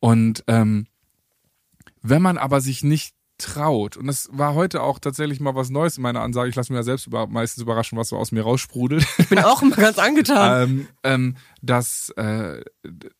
[0.00, 0.86] Und ähm,
[2.00, 5.98] wenn man aber sich nicht traut, und das war heute auch tatsächlich mal was Neues
[5.98, 8.40] in meiner Ansage, ich lasse mich ja selbst über, meistens überraschen, was so aus mir
[8.40, 10.62] raussprudelt, Ich bin auch immer ganz angetan.
[10.70, 12.62] ähm, ähm, dass, äh,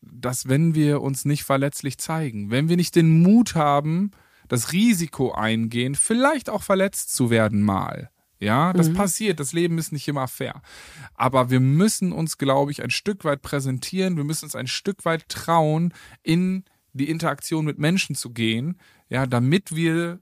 [0.01, 4.09] dass wenn wir uns nicht verletzlich zeigen, wenn wir nicht den Mut haben,
[4.49, 8.09] das Risiko eingehen, vielleicht auch verletzt zu werden mal,
[8.39, 8.95] Ja, das mhm.
[8.95, 9.39] passiert.
[9.39, 10.61] Das Leben ist nicht immer fair.
[11.13, 14.17] Aber wir müssen uns, glaube ich, ein Stück weit präsentieren.
[14.17, 19.25] Wir müssen uns ein Stück weit trauen, in die Interaktion mit Menschen zu gehen, ja,
[19.25, 20.19] damit wir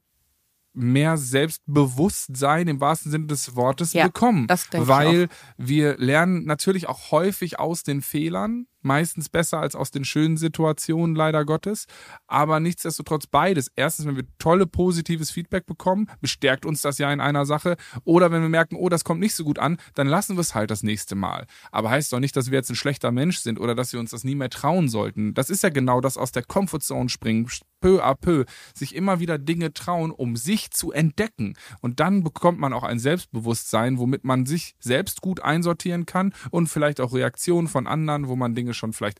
[0.73, 4.45] mehr Selbstbewusstsein im wahrsten Sinne des Wortes ja, bekommen.
[4.87, 10.37] Weil wir lernen natürlich auch häufig aus den Fehlern, meistens besser als aus den schönen
[10.37, 11.85] Situationen, leider Gottes.
[12.25, 13.71] Aber nichtsdestotrotz beides.
[13.75, 17.77] Erstens, wenn wir tolle positives Feedback bekommen, bestärkt uns das ja in einer Sache.
[18.03, 20.55] Oder wenn wir merken, oh, das kommt nicht so gut an, dann lassen wir es
[20.55, 21.45] halt das nächste Mal.
[21.71, 24.11] Aber heißt doch nicht, dass wir jetzt ein schlechter Mensch sind oder dass wir uns
[24.11, 25.33] das nie mehr trauen sollten.
[25.33, 27.47] Das ist ja genau das aus der Comfortzone springen,
[27.79, 31.55] peu à peu, sich immer wieder Dinge trauen, um sich zu entdecken.
[31.81, 36.67] Und dann bekommt man auch ein Selbstbewusstsein, womit man sich selbst gut einsortieren kann und
[36.67, 39.19] vielleicht auch Reaktionen von anderen, wo man Dinge schon vielleicht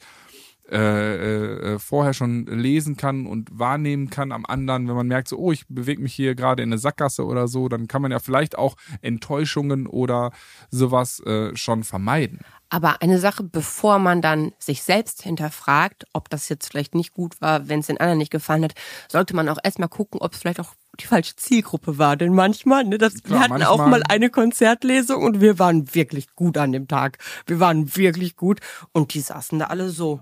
[0.69, 5.37] äh, äh, vorher schon lesen kann und wahrnehmen kann am anderen, wenn man merkt, so,
[5.37, 8.19] oh, ich bewege mich hier gerade in eine Sackgasse oder so, dann kann man ja
[8.19, 10.31] vielleicht auch Enttäuschungen oder
[10.69, 12.39] sowas äh, schon vermeiden.
[12.69, 17.39] Aber eine Sache, bevor man dann sich selbst hinterfragt, ob das jetzt vielleicht nicht gut
[17.39, 18.73] war, wenn es den anderen nicht gefallen hat,
[19.09, 22.17] sollte man auch erstmal gucken, ob es vielleicht auch die falsche Zielgruppe war.
[22.17, 23.69] Denn manchmal, ne, das, Klar, wir hatten manchmal.
[23.69, 27.17] auch mal eine Konzertlesung und wir waren wirklich gut an dem Tag.
[27.45, 28.59] Wir waren wirklich gut
[28.91, 30.19] und die saßen da alle so.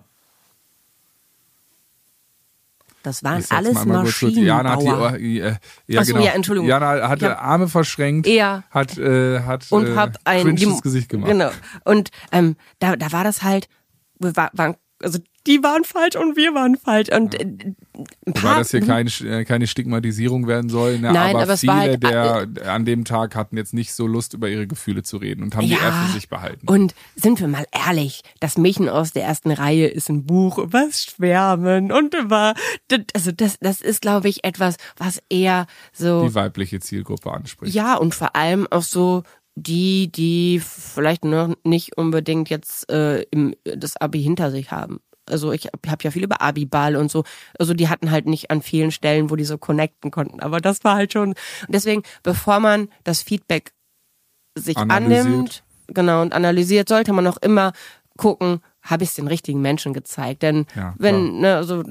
[3.05, 4.43] Das waren alles Maschinenbauer.
[4.43, 6.25] Jana hat die, äh, ja, Achso, genau.
[6.25, 6.67] ja, Entschuldigung.
[6.67, 8.63] Jana hatte Arme verschränkt, ja.
[8.71, 11.29] hat, äh, hat und äh, hat ein Gesicht gemacht.
[11.29, 11.51] Genau.
[11.83, 13.69] Und ähm, da, da war das halt,
[14.17, 17.10] wir waren, also die waren falsch und wir waren falsch.
[17.10, 17.45] Und äh,
[18.25, 21.12] ein paar, Weil das hier keine, äh, keine Stigmatisierung werden soll, ne?
[21.12, 24.34] Nein, aber, aber viele halt, der äh, an dem Tag hatten jetzt nicht so Lust,
[24.34, 26.67] über ihre Gefühle zu reden und haben ja, die eher für sich behalten.
[26.67, 30.88] Und sind wir mal ehrlich, das Mädchen aus der ersten Reihe ist ein Buch über
[30.91, 32.53] Schwärmen und über,
[33.13, 36.27] also das, das ist, glaube ich, etwas, was eher so.
[36.27, 37.73] Die weibliche Zielgruppe anspricht.
[37.73, 39.23] Ja, und vor allem auch so
[39.55, 45.51] die, die vielleicht noch nicht unbedingt jetzt äh, im, das Abi hinter sich haben also
[45.51, 47.23] ich habe ja viel über Abiball und so,
[47.59, 50.83] also die hatten halt nicht an vielen Stellen, wo die so connecten konnten, aber das
[50.83, 51.35] war halt schon,
[51.67, 53.73] deswegen, bevor man das Feedback
[54.57, 57.73] sich annimmt, genau, und analysiert, sollte man auch immer
[58.17, 61.83] gucken, habe ich es den richtigen Menschen gezeigt, denn ja, wenn, ne, also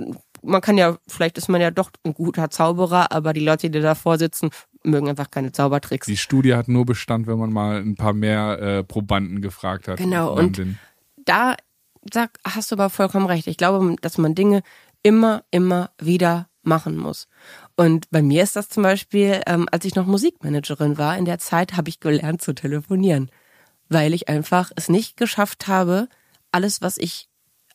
[0.42, 3.80] man kann ja, vielleicht ist man ja doch ein guter Zauberer, aber die Leute, die
[3.80, 4.50] davor sitzen,
[4.82, 6.06] mögen einfach keine Zaubertricks.
[6.06, 9.98] Die Studie hat nur Bestand, wenn man mal ein paar mehr äh, Probanden gefragt hat.
[9.98, 10.60] Genau, und
[11.24, 11.56] da
[12.12, 13.46] sag, hast du aber vollkommen recht.
[13.46, 14.62] Ich glaube, dass man Dinge
[15.02, 17.28] immer, immer wieder machen muss.
[17.76, 21.38] Und bei mir ist das zum Beispiel, ähm, als ich noch Musikmanagerin war, in der
[21.38, 23.30] Zeit habe ich gelernt zu telefonieren,
[23.88, 26.08] weil ich einfach es nicht geschafft habe,
[26.52, 27.28] alles, was ich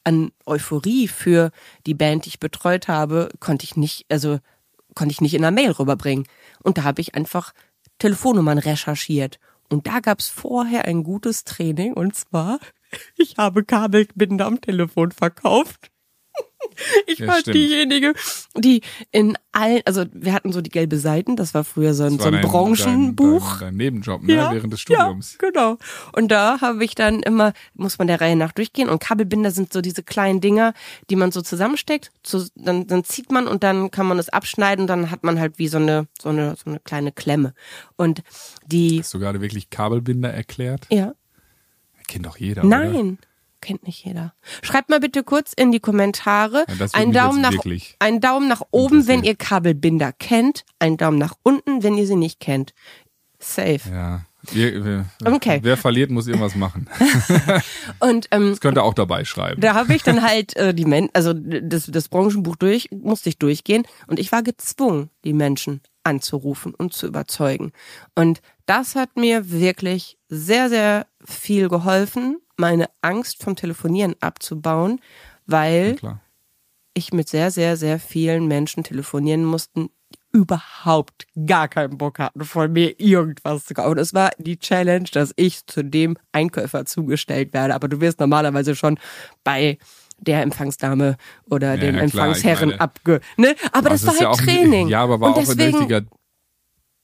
[0.04, 1.52] an Euphorie für
[1.86, 4.40] die Band, die ich betreut habe, konnte ich nicht, also
[4.96, 6.26] konnte ich nicht in einer Mail rüberbringen.
[6.64, 7.54] Und da habe ich einfach
[8.00, 9.40] Telefonnummern recherchiert.
[9.70, 12.60] Und da gab es vorher ein gutes Training und zwar
[13.16, 15.92] ich habe Kabelbinder am Telefon verkauft.
[17.08, 17.56] Ich ja, war stimmt.
[17.56, 18.14] diejenige,
[18.56, 22.20] die in allen, also wir hatten so die gelbe Seiten, das war früher so ein,
[22.20, 23.52] so ein dein, Branchenbuch.
[23.52, 24.34] Dein, dein, dein Nebenjob, ne?
[24.34, 25.38] Ja, während des Studiums.
[25.42, 25.78] Ja, genau.
[26.14, 29.74] Und da habe ich dann immer, muss man der Reihe nach durchgehen und Kabelbinder sind
[29.74, 30.74] so diese kleinen Dinger,
[31.10, 34.84] die man so zusammensteckt, so, dann, dann zieht man und dann kann man es abschneiden
[34.84, 37.54] und dann hat man halt wie so eine, so eine, so eine kleine Klemme.
[37.96, 38.22] Und
[38.66, 39.00] die.
[39.00, 40.88] Hast du gerade wirklich Kabelbinder erklärt?
[40.90, 41.14] Ja.
[42.10, 42.64] Kennt doch jeder.
[42.64, 42.96] Nein.
[42.96, 43.18] Oder?
[43.62, 44.34] Kennt nicht jeder.
[44.64, 47.54] Schreibt mal bitte kurz in die Kommentare ja, einen, Daumen nach,
[48.00, 52.16] einen Daumen nach oben, wenn ihr Kabelbinder kennt, einen Daumen nach unten, wenn ihr sie
[52.16, 52.74] nicht kennt.
[53.38, 53.82] Safe.
[53.92, 54.22] Ja.
[54.52, 55.60] Wir, wir, okay.
[55.62, 56.88] Wer verliert, muss irgendwas machen.
[58.00, 59.60] und ähm, das könnt ihr auch dabei schreiben.
[59.60, 63.38] Da habe ich dann halt äh, die Men also das, das Branchenbuch durch, musste ich
[63.38, 67.72] durchgehen und ich war gezwungen, die Menschen anzurufen und zu überzeugen.
[68.16, 75.00] Und das hat mir wirklich sehr, sehr viel geholfen, meine Angst vom Telefonieren abzubauen,
[75.46, 76.20] weil ja,
[76.94, 79.90] ich mit sehr, sehr, sehr vielen Menschen telefonieren musste,
[80.32, 83.98] überhaupt gar keinen Bock hatten, von mir irgendwas zu kaufen.
[83.98, 87.74] Es war die Challenge, dass ich zu dem Einkäufer zugestellt werde.
[87.74, 89.00] Aber du wirst normalerweise schon
[89.44, 89.80] bei
[90.22, 91.18] der Empfangsdame
[91.50, 93.22] oder ja, dem ja, Empfangsherren abge.
[93.38, 93.56] Ne?
[93.72, 94.88] Aber das, das war halt Training.
[94.88, 96.02] ja, aber war Und auch deswegen, ein richtiger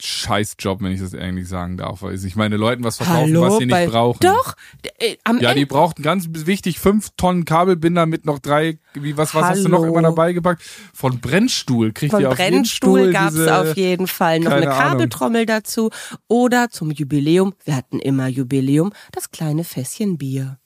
[0.02, 2.04] Scheißjob, wenn ich das eigentlich sagen darf.
[2.04, 4.20] Also ich meine, Leuten was verkaufen, Hallo, was sie nicht brauchen.
[4.20, 4.56] Doch,
[5.00, 9.16] äh, am Ja, Ende die brauchten ganz wichtig fünf Tonnen Kabelbinder mit noch drei, wie
[9.16, 9.56] was, was Hallo.
[9.56, 10.64] hast du noch immer dabei gepackt?
[10.94, 14.66] Von Brennstuhl kriegt Von ihr auf Brennstuhl jeden gab's diese, auf jeden Fall noch eine
[14.66, 15.48] Kabeltrommel Ahnung.
[15.48, 15.90] dazu
[16.28, 20.60] oder zum Jubiläum, wir hatten immer Jubiläum, das kleine Fässchen Bier.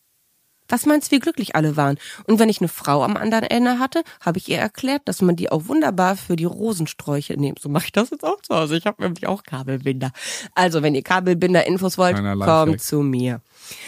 [0.69, 1.97] Was meinst du, wie glücklich alle waren?
[2.25, 5.35] Und wenn ich eine Frau am anderen Ende hatte, habe ich ihr erklärt, dass man
[5.35, 7.59] die auch wunderbar für die Rosensträuche nimmt.
[7.59, 8.77] So mache ich das jetzt auch zu Hause.
[8.77, 10.11] Ich habe nämlich auch Kabelbinder.
[10.55, 13.41] Also, wenn ihr Kabelbinder-Infos wollt, kommt zu mir.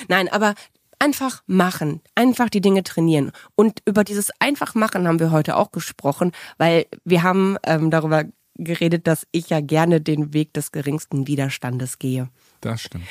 [0.07, 0.55] Nein, aber
[0.99, 3.31] einfach machen, einfach die Dinge trainieren.
[3.55, 8.25] Und über dieses einfach machen haben wir heute auch gesprochen, weil wir haben ähm, darüber
[8.55, 12.29] geredet, dass ich ja gerne den Weg des geringsten Widerstandes gehe.
[12.61, 13.05] Das stimmt.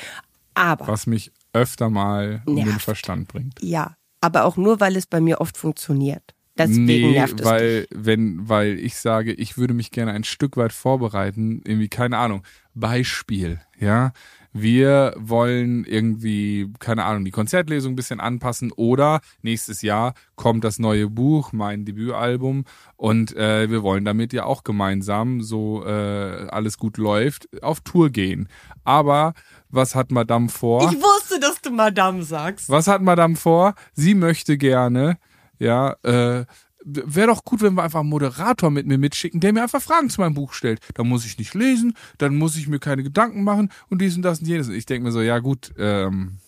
[0.53, 0.87] Aber.
[0.87, 3.61] Was mich öfter mal um den Verstand bringt.
[3.61, 6.35] Ja, aber auch nur, weil es bei mir oft funktioniert.
[6.57, 7.89] Deswegen nee, nervt es weil, dich.
[7.93, 12.43] wenn, weil ich sage, ich würde mich gerne ein Stück weit vorbereiten, irgendwie, keine Ahnung,
[12.73, 14.11] Beispiel, ja
[14.53, 20.79] wir wollen irgendwie, keine Ahnung, die Konzertlesung ein bisschen anpassen oder nächstes Jahr kommt das
[20.79, 22.65] neue Buch, mein Debütalbum
[22.97, 28.09] und äh, wir wollen damit ja auch gemeinsam, so äh, alles gut läuft, auf Tour
[28.09, 28.49] gehen.
[28.83, 29.33] Aber
[29.71, 30.91] was hat Madame vor?
[30.91, 32.69] Ich wusste, dass du Madame sagst.
[32.69, 33.75] Was hat Madame vor?
[33.93, 35.17] Sie möchte gerne,
[35.59, 36.45] ja, äh,
[36.83, 40.09] wäre doch gut, wenn wir einfach einen Moderator mit mir mitschicken, der mir einfach Fragen
[40.09, 40.79] zu meinem Buch stellt.
[40.95, 44.23] Da muss ich nicht lesen, dann muss ich mir keine Gedanken machen und dies und
[44.23, 44.69] das und jenes.
[44.69, 46.39] Ich denke mir so, ja gut, ähm,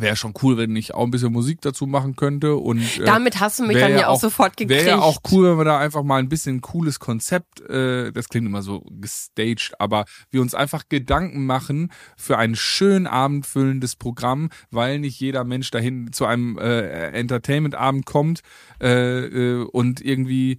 [0.00, 2.56] Wäre schon cool, wenn ich auch ein bisschen Musik dazu machen könnte.
[2.56, 4.84] Und äh, damit hast du mich dann ja auch, sofort gekriegt.
[4.84, 8.28] Wäre ja auch cool, wenn wir da einfach mal ein bisschen cooles Konzept, äh, das
[8.28, 14.50] klingt immer so gestaged, aber wir uns einfach Gedanken machen für ein schön abendfüllendes Programm,
[14.70, 18.40] weil nicht jeder Mensch dahin zu einem äh, Entertainment-Abend kommt
[18.80, 20.58] äh, äh, und irgendwie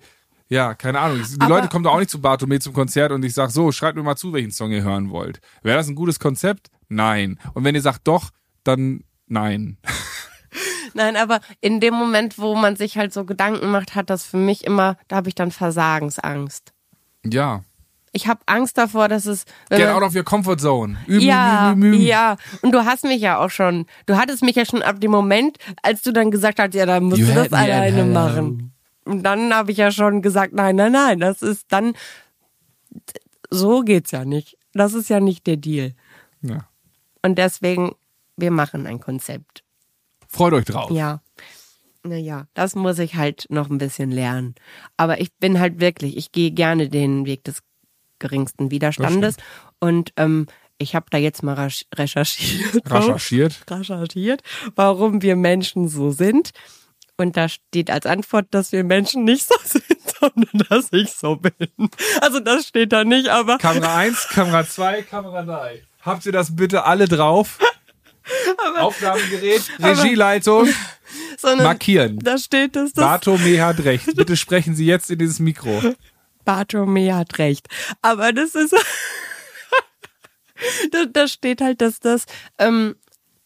[0.49, 1.19] ja, keine Ahnung.
[1.19, 3.71] Die aber Leute kommen da auch nicht zu Bartome zum Konzert und ich sag so,
[3.71, 5.41] schreibt mir mal zu, welchen Song ihr hören wollt.
[5.61, 6.71] Wäre das ein gutes Konzept?
[6.87, 7.37] Nein.
[7.53, 8.31] Und wenn ihr sagt doch,
[8.63, 9.77] dann nein.
[10.93, 14.37] Nein, aber in dem Moment, wo man sich halt so Gedanken macht, hat das für
[14.37, 16.73] mich immer, da habe ich dann Versagensangst.
[17.23, 17.63] Ja.
[18.11, 19.45] Ich habe Angst davor, dass es.
[19.69, 20.97] Get out of your comfort zone.
[21.05, 22.01] Üben, ja, üben, üben.
[22.01, 22.37] ja.
[22.61, 23.85] Und du hast mich ja auch schon.
[24.07, 27.03] Du hattest mich ja schon ab dem Moment, als du dann gesagt hast, ja, dann
[27.03, 28.73] musst you du das alleine machen.
[29.05, 31.93] Und dann habe ich ja schon gesagt, nein, nein, nein, das ist dann.
[33.51, 34.57] So geht's ja nicht.
[34.73, 35.93] Das ist ja nicht der Deal.
[36.41, 36.67] Ja.
[37.21, 37.93] Und deswegen
[38.39, 39.63] wir machen ein Konzept.
[40.27, 40.91] Freut euch drauf.
[40.91, 41.21] Ja.
[42.03, 44.55] Naja, das muss ich halt noch ein bisschen lernen.
[44.95, 47.61] Aber ich bin halt wirklich, ich gehe gerne den Weg des
[48.19, 49.37] geringsten Widerstandes.
[49.79, 50.47] Und ähm,
[50.77, 52.81] ich habe da jetzt mal recherchiert.
[52.91, 53.65] Recherchiert?
[53.69, 54.41] Recherchiert,
[54.75, 56.51] warum wir Menschen so sind.
[57.17, 59.85] Und da steht als Antwort, dass wir Menschen nicht so sind,
[60.19, 61.89] sondern dass ich so bin.
[62.21, 63.57] Also das steht da nicht, aber.
[63.57, 65.83] Kamera 1, Kamera 2, Kamera 3.
[66.01, 67.59] Habt ihr das bitte alle drauf?
[68.57, 70.69] Aber, Aufnahmegerät, Regieleitung,
[71.57, 72.19] markieren.
[72.19, 72.93] Da steht es.
[72.93, 74.15] Das Bartome hat recht.
[74.15, 75.81] Bitte sprechen Sie jetzt in dieses Mikro.
[76.45, 77.67] Bartome hat recht.
[78.01, 78.75] Aber das ist.
[80.91, 82.25] da, da steht halt, dass das
[82.57, 82.95] ähm,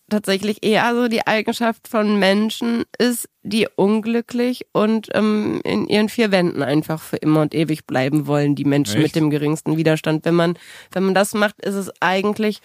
[0.09, 6.31] tatsächlich eher so die Eigenschaft von Menschen ist, die unglücklich und ähm, in ihren vier
[6.31, 9.03] Wänden einfach für immer und ewig bleiben wollen, die Menschen Echt?
[9.03, 10.23] mit dem geringsten Widerstand.
[10.25, 10.57] Wenn man,
[10.91, 12.61] wenn man das macht, ist es eigentlich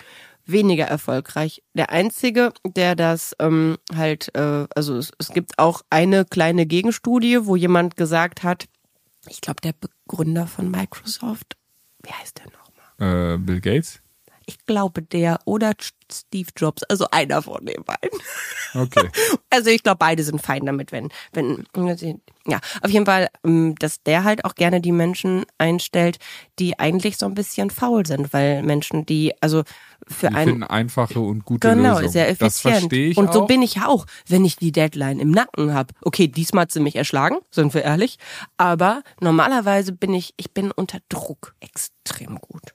[0.49, 1.63] weniger erfolgreich.
[1.75, 7.47] Der einzige, der das ähm, halt, äh, also es, es gibt auch eine kleine Gegenstudie,
[7.47, 8.67] wo jemand gesagt hat,
[9.29, 11.57] ich glaube, der Begründer von Microsoft,
[12.03, 13.35] wie heißt der nochmal?
[13.35, 14.01] Äh, Bill Gates?
[14.49, 15.75] Ich glaube der oder
[16.11, 18.19] Steve Jobs, also einer von den beiden.
[18.75, 19.11] Okay.
[19.51, 21.65] Also ich glaube, beide sind fein damit, wenn, wenn,
[22.47, 26.19] ja, auf jeden Fall, ähm, dass der halt auch gerne die Menschen einstellt,
[26.59, 29.65] die eigentlich so ein bisschen faul sind, weil Menschen, die, also
[30.07, 30.63] für die einen.
[30.65, 32.13] einfache und gute genau, Lösung.
[32.13, 32.53] sehr effizient.
[32.53, 33.47] Das verstehe ich Und so auch.
[33.47, 35.95] bin ich ja auch, wenn ich die Deadline im Nacken habe.
[36.03, 38.19] Okay, diesmal hat sie mich erschlagen, sind wir ehrlich.
[38.59, 42.75] Aber normalerweise bin ich, ich bin unter Druck extrem gut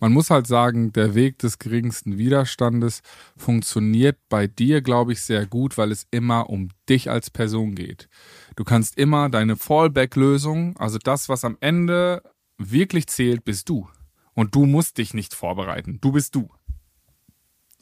[0.00, 3.02] man muss halt sagen, der Weg des geringsten Widerstandes
[3.36, 8.08] funktioniert bei dir, glaube ich, sehr gut, weil es immer um dich als Person geht.
[8.56, 12.22] Du kannst immer deine Fallback-Lösung, also das, was am Ende
[12.58, 13.88] wirklich zählt, bist du.
[14.34, 15.98] Und du musst dich nicht vorbereiten.
[16.00, 16.48] Du bist du.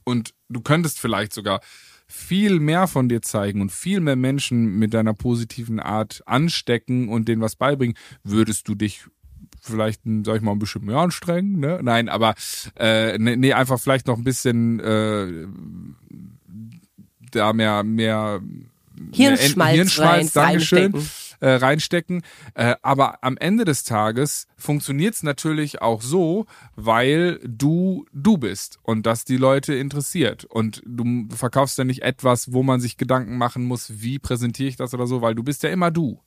[0.04, 1.60] Und du könntest vielleicht sogar
[2.06, 7.26] viel mehr von dir zeigen und viel mehr Menschen mit deiner positiven Art anstecken und
[7.26, 9.06] denen was beibringen, würdest du dich
[9.64, 11.80] vielleicht, sag ich mal, ein bisschen mehr anstrengen, ne?
[11.82, 12.34] Nein, aber
[12.78, 15.46] äh, nee, nee, einfach vielleicht noch ein bisschen äh,
[17.30, 18.40] da mehr, mehr
[19.12, 20.94] Hirnschmalz, Hirnschmalz rein, Dankeschön,
[21.40, 22.22] äh, reinstecken.
[22.54, 26.46] Äh, aber am Ende des Tages funktioniert's natürlich auch so,
[26.76, 30.44] weil du du bist und das die Leute interessiert.
[30.44, 34.76] Und du verkaufst ja nicht etwas, wo man sich Gedanken machen muss, wie präsentiere ich
[34.76, 36.20] das oder so, weil du bist ja immer du.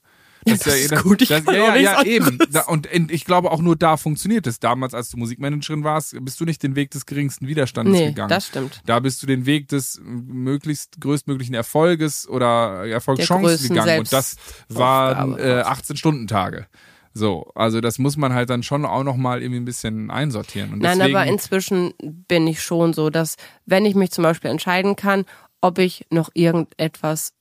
[0.49, 2.39] Das, das ja, ist das, gut, ich das, kann ja, ja, ja, eben.
[2.51, 4.59] Da, und in, ich glaube auch nur da funktioniert es.
[4.59, 8.29] Damals, als du Musikmanagerin warst, bist du nicht den Weg des geringsten Widerstandes Nee, gegangen.
[8.29, 8.81] das stimmt.
[8.85, 13.99] Da bist du den Weg des möglichst größtmöglichen Erfolges oder Der Erfolgschancen gegangen.
[13.99, 14.37] Und das
[14.69, 16.67] waren äh, 18-Stunden-Tage.
[17.13, 20.73] So, also das muss man halt dann schon auch noch mal irgendwie ein bisschen einsortieren.
[20.73, 24.95] Und Nein, aber inzwischen bin ich schon so, dass wenn ich mich zum Beispiel entscheiden
[24.95, 25.25] kann,
[25.59, 27.33] ob ich noch irgendetwas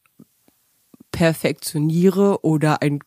[1.17, 3.01] perfektioniere oder ein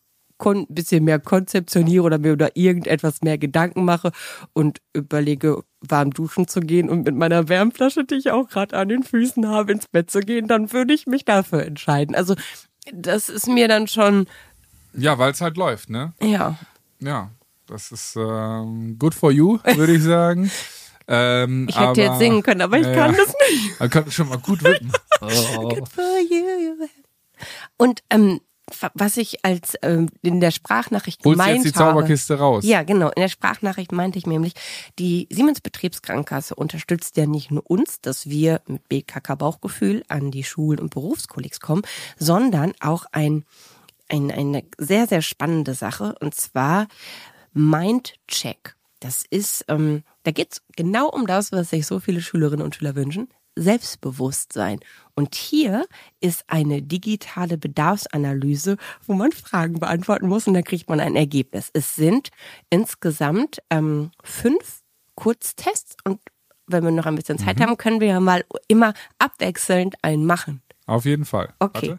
[0.70, 4.12] bisschen mehr konzeptioniere oder mir über irgendetwas mehr Gedanken mache
[4.54, 8.90] und überlege, warm duschen zu gehen und mit meiner Wärmflasche, die ich auch gerade an
[8.90, 12.16] den Füßen habe, ins Bett zu gehen, dann würde ich mich dafür entscheiden.
[12.16, 12.36] Also
[12.92, 14.26] das ist mir dann schon,
[14.94, 16.14] ja, weil es halt läuft, ne?
[16.22, 16.58] ja,
[17.00, 17.30] Ja,
[17.68, 20.50] das ist ähm, good for you, würde ich sagen.
[21.12, 23.80] Ähm, ich hätte aber, jetzt singen können, aber ich Ja, kann das nicht.
[23.80, 24.92] Man kann schon mal gut wippen.
[25.22, 25.84] Oh.
[25.86, 26.88] for you.
[27.80, 28.40] Und ähm,
[28.82, 32.64] wa- was ich als ähm, in der Sprachnachricht Holst gemeint jetzt die habe, Zauberkiste raus.
[32.66, 34.54] ja genau, in der Sprachnachricht meinte ich nämlich,
[35.00, 40.44] die Siemens Betriebskrankenkasse unterstützt ja nicht nur uns, dass wir mit BKK Bauchgefühl an die
[40.44, 41.82] Schul- und Berufskollegs kommen,
[42.20, 43.44] sondern auch ein,
[44.08, 46.88] ein eine sehr sehr spannende Sache und zwar
[47.54, 48.76] Mindcheck.
[49.00, 52.96] Das ist, ähm, da geht's genau um das, was sich so viele Schülerinnen und Schüler
[52.96, 53.30] wünschen.
[53.62, 54.80] Selbstbewusstsein.
[55.16, 55.86] Und hier
[56.22, 61.70] ist eine digitale Bedarfsanalyse, wo man Fragen beantworten muss und dann kriegt man ein Ergebnis.
[61.74, 62.30] Es sind
[62.70, 64.82] insgesamt ähm, fünf
[65.16, 66.20] Kurztests und
[66.68, 70.62] wenn wir noch ein bisschen Zeit haben, können wir ja mal immer abwechselnd einen machen.
[70.86, 71.54] Auf jeden Fall.
[71.60, 71.98] Okay.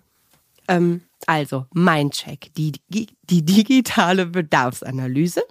[0.68, 5.42] Ähm, also, Mindcheck, die, die digitale Bedarfsanalyse.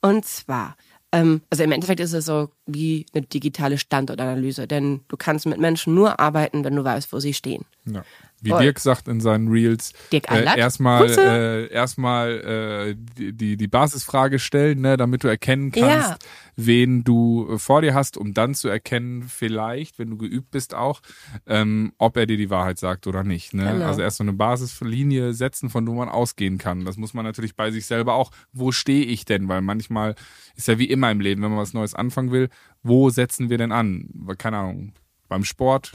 [0.00, 0.76] Und zwar,
[1.12, 5.58] ähm, also im Endeffekt ist es so wie eine digitale Standortanalyse, denn du kannst mit
[5.58, 7.64] Menschen nur arbeiten, wenn du weißt, wo sie stehen.
[7.86, 8.04] Ja.
[8.40, 8.62] Wie Voll.
[8.62, 14.80] Dirk sagt in seinen Reels, Dirk äh, erstmal äh, erstmal äh, die, die Basisfrage stellen,
[14.80, 16.18] ne, damit du erkennen kannst, Ja.
[16.54, 20.72] wen du äh, vor dir hast, um dann zu erkennen, vielleicht, wenn du geübt bist
[20.74, 21.00] auch,
[21.46, 23.54] ähm, ob er dir die Wahrheit sagt oder nicht.
[23.54, 23.72] Ne?
[23.72, 23.86] Genau.
[23.86, 26.84] Also erst so eine Basislinie setzen, von wo man ausgehen kann.
[26.84, 28.30] Das muss man natürlich bei sich selber auch.
[28.52, 29.48] Wo stehe ich denn?
[29.48, 30.14] Weil manchmal
[30.54, 32.50] ist ja wie immer im Leben, wenn man was Neues anfangen will,
[32.84, 34.08] wo setzen wir denn an?
[34.38, 34.92] Keine Ahnung,
[35.28, 35.92] beim Sport,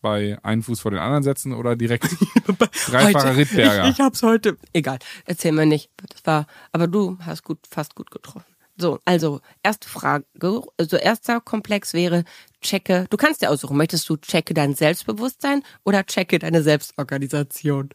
[0.00, 2.04] bei einen Fuß vor den anderen setzen oder direkt
[2.86, 3.84] dreifacher Heute- Rittberger.
[3.88, 4.56] Ich, ich hab's heute.
[4.72, 5.90] Egal, erzähl mir nicht.
[6.08, 8.44] Das war, aber du hast gut, fast gut getroffen.
[8.78, 10.26] So, also erste Frage,
[10.78, 12.24] also erster Komplex wäre
[12.60, 13.06] checke.
[13.08, 17.88] Du kannst dir aussuchen, möchtest du checke dein Selbstbewusstsein oder checke deine Selbstorganisation?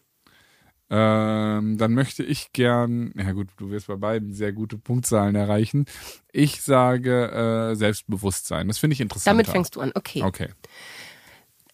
[0.94, 5.86] Ähm, dann möchte ich gern, ja gut, du wirst bei beiden sehr gute Punktzahlen erreichen.
[6.34, 7.32] Ich sage
[7.72, 8.68] äh, Selbstbewusstsein.
[8.68, 9.28] Das finde ich interessant.
[9.32, 9.92] Damit fängst du an.
[9.96, 10.22] Okay.
[10.24, 10.50] Okay.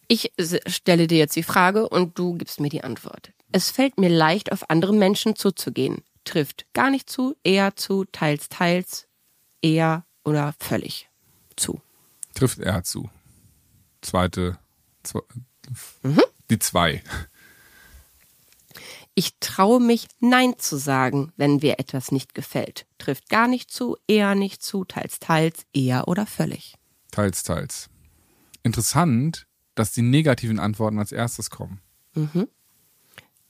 [0.07, 0.31] Ich
[0.67, 3.33] stelle dir jetzt die Frage und du gibst mir die Antwort.
[3.51, 6.03] Es fällt mir leicht, auf andere Menschen zuzugehen.
[6.23, 9.07] Trifft gar nicht zu, eher zu, teils, teils,
[9.61, 11.09] eher oder völlig
[11.55, 11.81] zu.
[12.33, 13.09] Trifft er zu.
[14.01, 14.57] Zweite,
[15.03, 15.23] zwe
[16.03, 16.21] Mhm.
[16.49, 17.03] die zwei.
[19.15, 22.85] Ich traue mich, Nein zu sagen, wenn mir etwas nicht gefällt.
[22.99, 26.75] Trifft gar nicht zu, eher nicht zu, teils, teils, eher oder völlig.
[27.11, 27.89] Teils, teils.
[28.63, 29.46] Interessant,
[29.79, 31.79] dass die negativen Antworten als erstes kommen.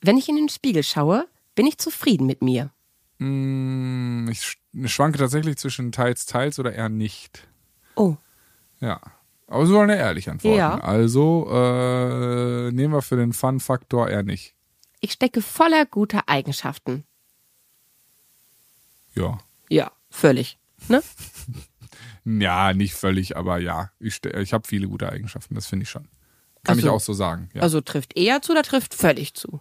[0.00, 2.70] Wenn ich in den Spiegel schaue, bin ich zufrieden mit mir.
[3.18, 7.48] Hm, ich sch- schwanke tatsächlich zwischen teils, teils oder eher nicht.
[7.96, 8.16] Oh,
[8.80, 9.00] Ja.
[9.50, 10.58] Aber sie wollen ja ehrlich antworten.
[10.58, 10.78] Ja.
[10.80, 14.54] Also äh, nehmen wir für den Fun-Faktor eher nicht.
[15.00, 17.04] ich stecke voller guter Eigenschaften.
[19.14, 19.38] Ja.
[19.70, 20.58] Ja, völlig.
[20.88, 21.02] Ne?
[22.24, 23.90] Ja, nicht völlig, aber ja.
[24.00, 26.08] Ich, ich habe viele gute Eigenschaften, das finde ich schon.
[26.64, 27.48] Kann Ach ich auch so sagen.
[27.54, 27.62] Ja.
[27.62, 29.60] Also trifft eher zu oder trifft völlig zu?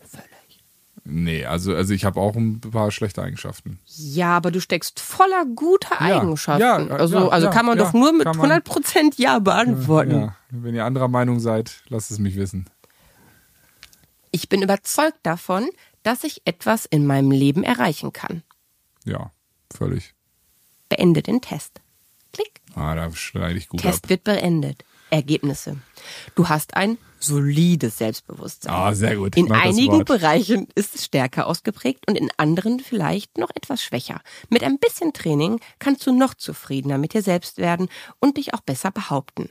[0.00, 0.64] Völlig.
[1.04, 3.78] nee, also, also ich habe auch ein paar schlechte Eigenschaften.
[3.86, 6.60] Ja, aber du steckst voller guter Ja, Eigenschaften.
[6.62, 8.50] ja, also ja, also ja, kann man ja, doch nur mit kann man.
[8.50, 10.10] 100% Ja beantworten.
[10.12, 12.68] Ja, wenn ihr anderer Meinung seid, lasst es mich wissen.
[14.30, 15.68] Ich bin überzeugt davon,
[16.02, 18.42] dass ich etwas in meinem Leben erreichen kann.
[19.04, 19.30] Ja,
[19.72, 20.14] völlig.
[20.88, 21.80] Beende den Test.
[22.32, 22.60] Klick.
[22.74, 24.10] Ah, da schneide ich gut Test ab.
[24.10, 24.84] wird beendet.
[25.12, 25.76] Ergebnisse.
[26.34, 28.72] Du hast ein solides Selbstbewusstsein.
[28.72, 29.36] Ah, sehr gut.
[29.36, 30.04] In Ich einigen.
[30.04, 34.20] Bereichen ist es stärker ausgeprägt und in anderen vielleicht noch etwas schwächer.
[34.48, 38.62] Mit ein bisschen Training kannst du noch zufriedener mit dir selbst werden und dich auch
[38.62, 39.50] besser behaupten.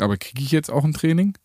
[0.00, 1.36] Aber kriege ich jetzt auch ein Training?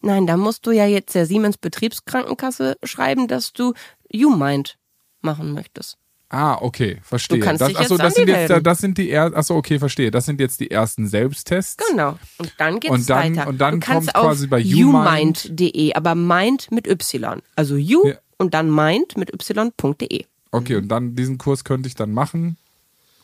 [0.00, 3.72] Nein, da musst du ja jetzt der Siemens Betriebskrankenkasse schreiben, dass du
[4.12, 4.78] YouMind
[5.22, 5.96] machen möchtest.
[6.30, 7.38] Ah, okay, verstehe.
[7.38, 9.78] Du kannst das, dich achso, jetzt das sind jetzt, das sind die er, achso, okay,
[9.78, 10.10] verstehe.
[10.10, 11.82] Das sind jetzt die ersten Selbsttests.
[11.90, 12.18] Genau.
[12.36, 13.48] Und dann geht's Und dann- weiter.
[13.48, 17.40] und dann du kommt quasi bei youmind.de, aber Mind mit Y.
[17.56, 18.14] Also you Ja.
[18.36, 20.24] und dann mind mit y.de.
[20.50, 22.56] Okay, und dann diesen Kurs könnte ich dann machen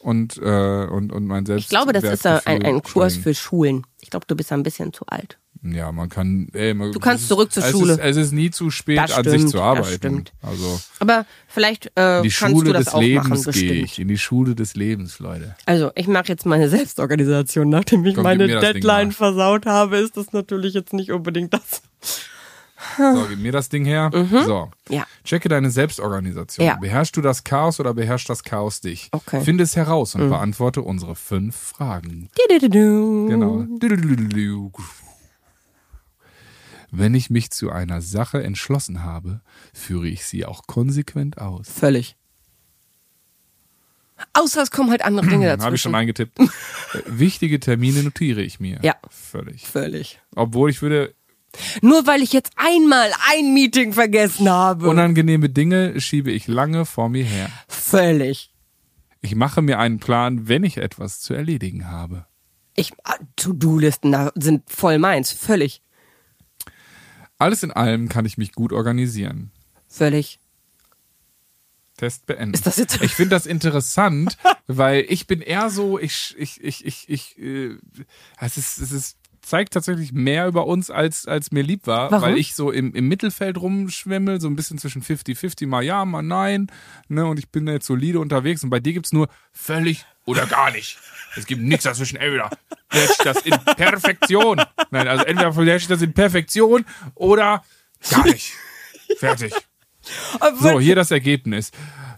[0.04, 1.64] und, äh, und, und mein Selbst.
[1.64, 3.86] Ich glaube, das ist ein, ein Kurs für Schulen.
[4.02, 5.38] Ich glaube, du bist ein bisschen zu alt.
[5.62, 6.48] Ja, man kann.
[6.52, 7.94] Ey, man, Du kannst es zurück zur es Schule.
[7.94, 9.94] Ist, es ist nie zu spät, Das an sich zu das arbeiten.
[9.94, 10.32] stimmt.
[10.42, 13.52] Also Aber vielleicht äh, in die kannst Schule du das des auch Lebens machen, gehe
[13.52, 13.72] bestimmt.
[13.84, 13.98] ich.
[13.98, 15.56] In die Schule des Lebens, Leute.
[15.64, 16.68] Also, ich mache jetzt meine
[17.04, 17.70] Selbstorganisation.
[17.70, 21.80] Nachdem ich Komm, meine das Deadline versaut habe, ist das natürlich jetzt nicht unbedingt das.
[22.96, 24.10] So, gib mir das Ding her.
[24.12, 24.70] So.
[24.88, 25.06] Ja.
[25.24, 26.66] Checke deine Selbstorganisation.
[26.66, 26.68] Mhm.
[26.72, 26.76] Ja.
[26.76, 29.08] Beherrschst du das Chaos oder beherrscht das Chaos dich?
[29.12, 29.40] Okay.
[29.40, 29.44] Mhm.
[29.44, 32.28] Finde es heraus und beantworte unsere fünf Fragen.
[32.36, 33.26] Du-du-du-du.
[33.28, 33.64] Genau.
[36.90, 39.40] Wenn ich mich zu einer Sache entschlossen habe,
[39.72, 41.68] führe ich sie auch konsequent aus.
[41.68, 42.16] Völlig.
[44.32, 45.64] Außer es kommen halt andere Dinge dazu.
[45.64, 46.38] Habe ich schon eingetippt.
[47.06, 48.78] Wichtige Termine notiere ich mir.
[48.82, 48.94] Ja.
[49.10, 49.66] Völlig.
[49.66, 50.20] Völlig.
[50.36, 51.14] Obwohl ich würde
[51.82, 54.88] Nur weil ich jetzt einmal ein Meeting vergessen habe.
[54.88, 57.50] unangenehme Dinge schiebe ich lange vor mir her.
[57.68, 58.50] Völlig.
[59.20, 62.26] Ich mache mir einen Plan, wenn ich etwas zu erledigen habe.
[62.76, 65.32] Ich, ah, To-Do-Listen sind voll meins.
[65.32, 65.80] Völlig.
[67.38, 69.50] Alles in allem kann ich mich gut organisieren.
[69.88, 70.40] Völlig.
[71.96, 72.54] Test beenden.
[72.54, 74.36] Ist das jetzt- Ich finde das interessant,
[74.66, 77.76] weil ich bin eher so, ich, ich, ich, ich, ich äh,
[78.40, 82.22] es ist, es ist, zeigt tatsächlich mehr über uns, als, als mir lieb war, Warum?
[82.22, 86.22] weil ich so im, im Mittelfeld rumschwimme, so ein bisschen zwischen 50-50, mal ja, mal
[86.22, 86.68] nein,
[87.08, 90.46] ne, und ich bin da jetzt solide unterwegs und bei dir gibt's nur völlig oder
[90.46, 90.98] gar nicht.
[91.36, 92.50] Es gibt nichts dazwischen, entweder
[92.92, 94.62] ich das in Perfektion.
[94.90, 96.84] Nein, also entweder ich das in Perfektion
[97.14, 97.62] oder
[98.10, 98.52] gar nicht.
[99.18, 99.52] Fertig.
[100.60, 101.70] So, hier das Ergebnis.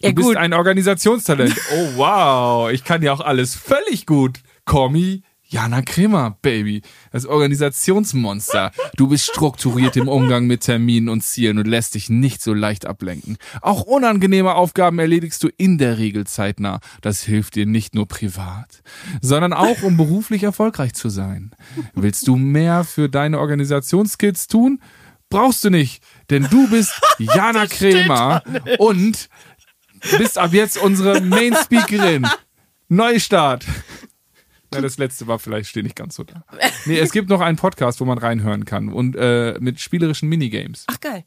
[0.02, 1.56] Du Ja, bist ein Organisationstalent.
[1.72, 4.40] Oh wow, ich kann ja auch alles völlig gut.
[4.64, 6.82] Kommi, Jana Kremer, Baby.
[7.12, 8.72] Das Organisationsmonster.
[8.96, 12.84] Du bist strukturiert im Umgang mit Terminen und Zielen und lässt dich nicht so leicht
[12.84, 13.36] ablenken.
[13.62, 16.80] Auch unangenehme Aufgaben erledigst du in der Regel zeitnah.
[17.00, 18.82] Das hilft dir nicht nur privat,
[19.20, 21.52] sondern auch, um beruflich erfolgreich zu sein.
[21.94, 24.80] Willst du mehr für deine Organisationsskills tun?
[25.28, 28.42] Brauchst du nicht, denn du bist Jana Kremer
[28.78, 29.28] und
[30.18, 32.26] bist ab jetzt unsere Main Speakerin.
[32.88, 33.64] Neustart.
[34.74, 36.44] Ja, das letzte war vielleicht stehe nicht ganz so da.
[36.86, 40.84] Nee, es gibt noch einen Podcast, wo man reinhören kann und äh, mit spielerischen Minigames.
[40.88, 41.24] Ach geil.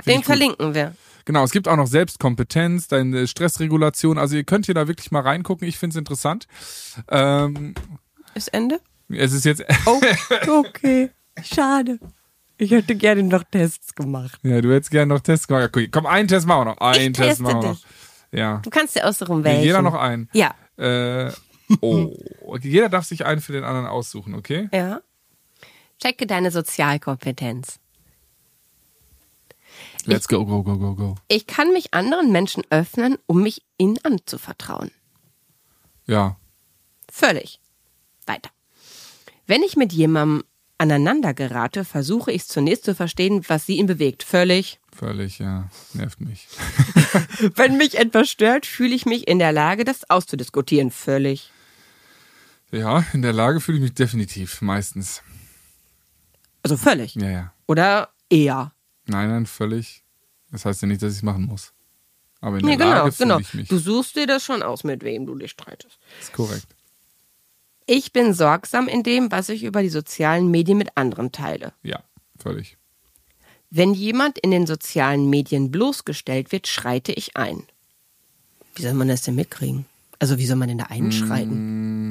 [0.00, 0.94] ich Den verlinken wir.
[1.24, 4.18] Genau, es gibt auch noch Selbstkompetenz, deine Stressregulation.
[4.18, 5.66] Also ihr könnt hier da wirklich mal reingucken.
[5.66, 6.46] Ich finde es interessant.
[7.10, 7.74] Ähm,
[8.34, 8.80] Ist Ende?
[9.08, 10.00] es ist jetzt, Oh,
[10.60, 11.10] okay.
[11.42, 11.98] Schade.
[12.58, 14.38] Ich hätte gerne noch Tests gemacht.
[14.42, 15.64] ja, du hättest gerne noch Tests gemacht.
[15.66, 16.78] Okay, komm, einen Test machen wir noch.
[16.78, 17.78] Einen Ich Test machen wir noch.
[18.32, 18.58] Ja.
[18.62, 19.62] Du kannst dir aussuchen, welchen.
[19.64, 20.28] jeder noch einen.
[20.32, 20.54] Ja.
[20.78, 21.30] Äh,
[21.80, 22.14] oh,
[22.60, 24.68] jeder darf sich einen für den anderen aussuchen, okay?
[24.72, 25.00] Ja.
[26.00, 27.78] Checke deine Sozialkompetenz.
[30.04, 31.14] Let's go, go, go, go, go.
[31.28, 34.90] Ich kann mich anderen Menschen öffnen, um mich ihnen anzuvertrauen.
[36.06, 36.36] Ja,
[37.10, 37.60] Völlig.
[38.26, 38.50] Weiter.
[39.46, 40.44] Wenn ich mit jemandem
[40.78, 44.22] aneinander gerate, versuche ich zunächst zu verstehen, was sie ihn bewegt.
[44.22, 44.78] Völlig.
[44.94, 46.46] völlig, ja, nervt mich.
[47.54, 50.90] Wenn mich etwas stört, fühle ich mich in der Lage, das auszudiskutieren.
[50.90, 51.50] Völlig.
[52.76, 55.22] Ja, in der Lage fühle ich mich definitiv, meistens.
[56.62, 57.14] Also völlig.
[57.14, 57.52] Ja, ja.
[57.66, 58.72] Oder eher.
[59.06, 60.02] Nein, nein, völlig.
[60.50, 61.72] Das heißt ja nicht, dass ich es machen muss.
[62.40, 63.40] Aber in Ja, der genau, Lage fühle genau.
[63.40, 63.68] ich mich.
[63.68, 65.98] Du suchst dir das schon aus, mit wem du dich streitest.
[66.20, 66.66] ist korrekt.
[67.86, 71.72] Ich bin sorgsam in dem, was ich über die sozialen Medien mit anderen teile.
[71.82, 72.02] Ja,
[72.38, 72.76] völlig.
[73.70, 77.62] Wenn jemand in den sozialen Medien bloßgestellt wird, schreite ich ein.
[78.74, 79.86] Wie soll man das denn mitkriegen?
[80.18, 82.05] Also wie soll man denn da einschreiten?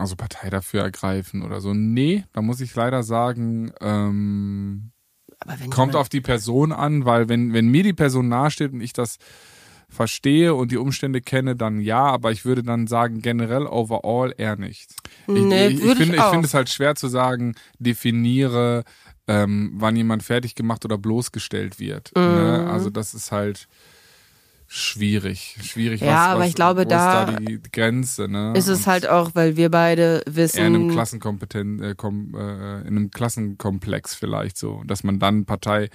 [0.00, 1.74] Also Partei dafür ergreifen oder so.
[1.74, 4.92] Nee, da muss ich leider sagen, ähm,
[5.40, 8.80] Aber wenn kommt auf die Person an, weil wenn, wenn mir die Person nahesteht und
[8.80, 9.18] ich das
[9.90, 14.56] verstehe und die Umstände kenne, dann ja, aber ich würde dann sagen, generell overall eher
[14.56, 14.94] nicht.
[15.26, 18.84] Ich, Nee, ich, ich, ich finde, ich finde es halt schwer zu sagen, definiere,
[19.26, 22.12] ähm, wann jemand fertig gemacht oder bloßgestellt wird.
[22.16, 22.22] Mhm.
[22.22, 22.68] Ne?
[22.70, 23.68] Also das ist halt
[24.72, 25.56] schwierig.
[25.62, 28.52] Schwierig, Ja, was, aber was, ich glaube, da ist da die Grenze, ne?
[28.56, 32.34] ist es Und- halt auch, weil wir beide eher in einem wissen, Klassenkompetent, äh, kom,
[32.36, 35.90] äh, in einem Klassenkomplex vielleicht so, dass man dann Partei,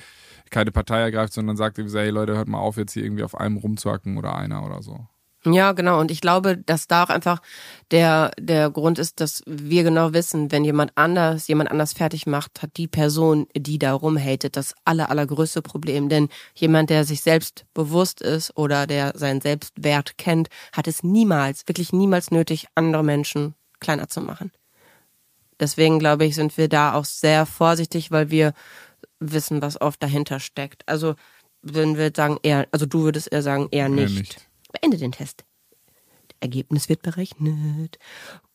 [0.50, 3.58] keine Partei ergreift, sondern sagt, hey Leute, hört mal auf, jetzt hier irgendwie auf einem
[3.58, 5.08] rumzuhacken oder einer oder so.
[5.46, 6.00] Ja, genau.
[6.00, 7.42] Und ich glaube, dass da auch einfach
[7.92, 12.64] der, der Grund ist, dass wir genau wissen, wenn jemand anders, jemand anders fertig macht,
[12.64, 16.10] hat die Person, die da rumhatet, das aller, allergrößte Problem.
[16.10, 21.68] Denn jemand, der sich selbst bewusst ist oder der seinen Selbstwert kennt, hat es niemals,
[21.68, 24.52] wirklich niemals nötig, andere Menschen kleiner zu machen.
[25.60, 28.54] Deswegen glaube ich, sind wir da auch sehr vorsichtig, weil wir
[29.20, 30.88] wissen, was oft dahinter steckt.
[30.88, 31.16] Also
[31.62, 34.18] würden wir sagen eher, also du würdest eher sagen eher nicht.
[34.18, 34.48] nicht.
[34.82, 35.46] Beende den Test.
[36.42, 37.98] Ergebnis wird berechnet.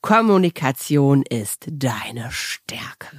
[0.03, 3.19] Kommunikation ist deine Stärke.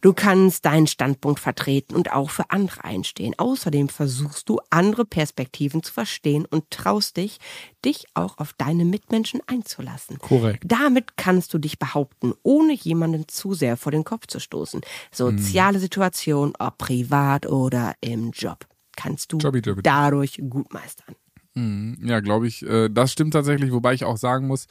[0.00, 3.34] Du kannst deinen Standpunkt vertreten und auch für andere einstehen.
[3.38, 7.38] Außerdem versuchst du, andere Perspektiven zu verstehen und traust dich,
[7.84, 10.18] dich auch auf deine Mitmenschen einzulassen.
[10.18, 10.64] Korrekt.
[10.66, 14.80] Damit kannst du dich behaupten, ohne jemanden zu sehr vor den Kopf zu stoßen.
[15.12, 18.66] Soziale Situation, ob privat oder im Job,
[18.96, 21.14] kannst du dadurch gut meistern.
[22.02, 22.62] Ja, glaube ich.
[22.62, 24.66] Äh, das stimmt tatsächlich, wobei ich auch sagen muss,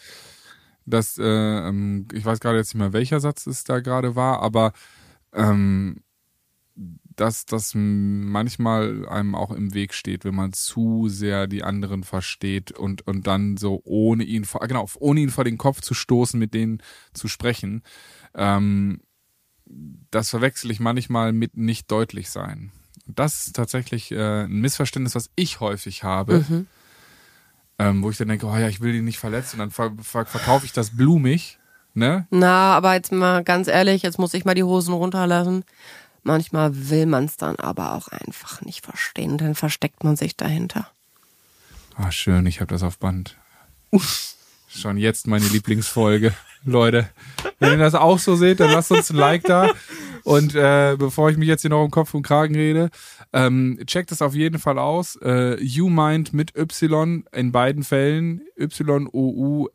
[0.85, 4.41] dass, äh, ähm, ich weiß gerade jetzt nicht mehr, welcher Satz es da gerade war,
[4.41, 4.73] aber
[5.33, 6.01] ähm,
[7.15, 12.71] dass das manchmal einem auch im Weg steht, wenn man zu sehr die anderen versteht
[12.71, 16.39] und, und dann so ohne ihn, vor- genau, ohne ihn vor den Kopf zu stoßen,
[16.39, 16.81] mit denen
[17.13, 17.81] zu sprechen.
[18.35, 19.01] Ähm,
[20.11, 22.71] das verwechsel ich manchmal mit nicht deutlich sein.
[23.07, 26.45] Das ist tatsächlich äh, ein Missverständnis, was ich häufig habe,
[27.79, 30.25] ähm, wo ich dann denke, oh ja, ich will ihn nicht verletzen dann ver ver
[30.25, 31.59] verkaufe ich das blumig,
[31.93, 32.27] ne?
[32.29, 35.63] Na, aber jetzt mal ganz ehrlich, jetzt muss ich mal die Hosen runterlassen.
[36.23, 39.37] Manchmal will man es dann aber auch einfach nicht verstehen.
[39.37, 40.91] Dann versteckt man sich dahinter.
[41.95, 43.37] Ah, schön, ich habe das auf Band.
[44.67, 46.33] Schon jetzt meine Lieblingsfolge.
[46.65, 47.09] Leute,
[47.59, 49.71] wenn ihr das auch so seht, dann lasst uns ein Like da.
[50.27, 52.89] Und äh, bevor ich mich jetzt hier noch um Kopf und Kragen rede,
[53.31, 55.17] ähm, checkt es auf jeden Fall aus.
[55.21, 58.41] Äh, YouMind mit Y in beiden Fällen.
[58.59, 59.67] Y-O-U-M-Y-N-D.de.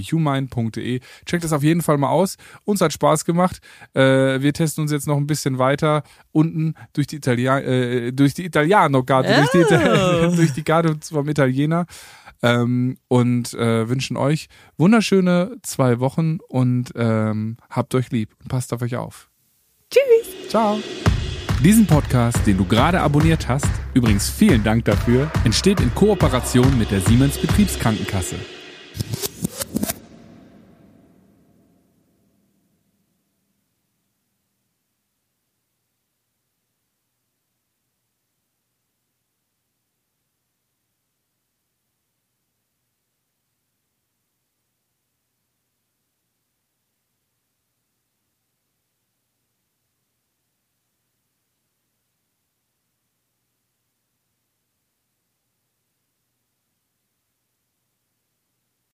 [0.00, 1.00] YouMind.de.
[1.24, 2.36] Checkt es auf jeden Fall mal aus.
[2.66, 3.62] Uns hat Spaß gemacht.
[3.94, 8.34] Äh, wir testen uns jetzt noch ein bisschen weiter unten durch die Italia äh, durch
[8.34, 11.86] die Italiano-Karte, durch die, Ita durch die Karte vom Italiener.
[12.42, 14.48] Ähm, und äh, wünschen euch
[14.78, 19.28] wunderschöne zwei Wochen und ähm, habt euch lieb und passt auf euch auf.
[19.90, 20.50] Tschüss.
[20.50, 20.78] Ciao.
[21.62, 26.90] Diesen Podcast, den du gerade abonniert hast, übrigens vielen Dank dafür, entsteht in Kooperation mit
[26.90, 28.36] der Siemens Betriebskrankenkasse.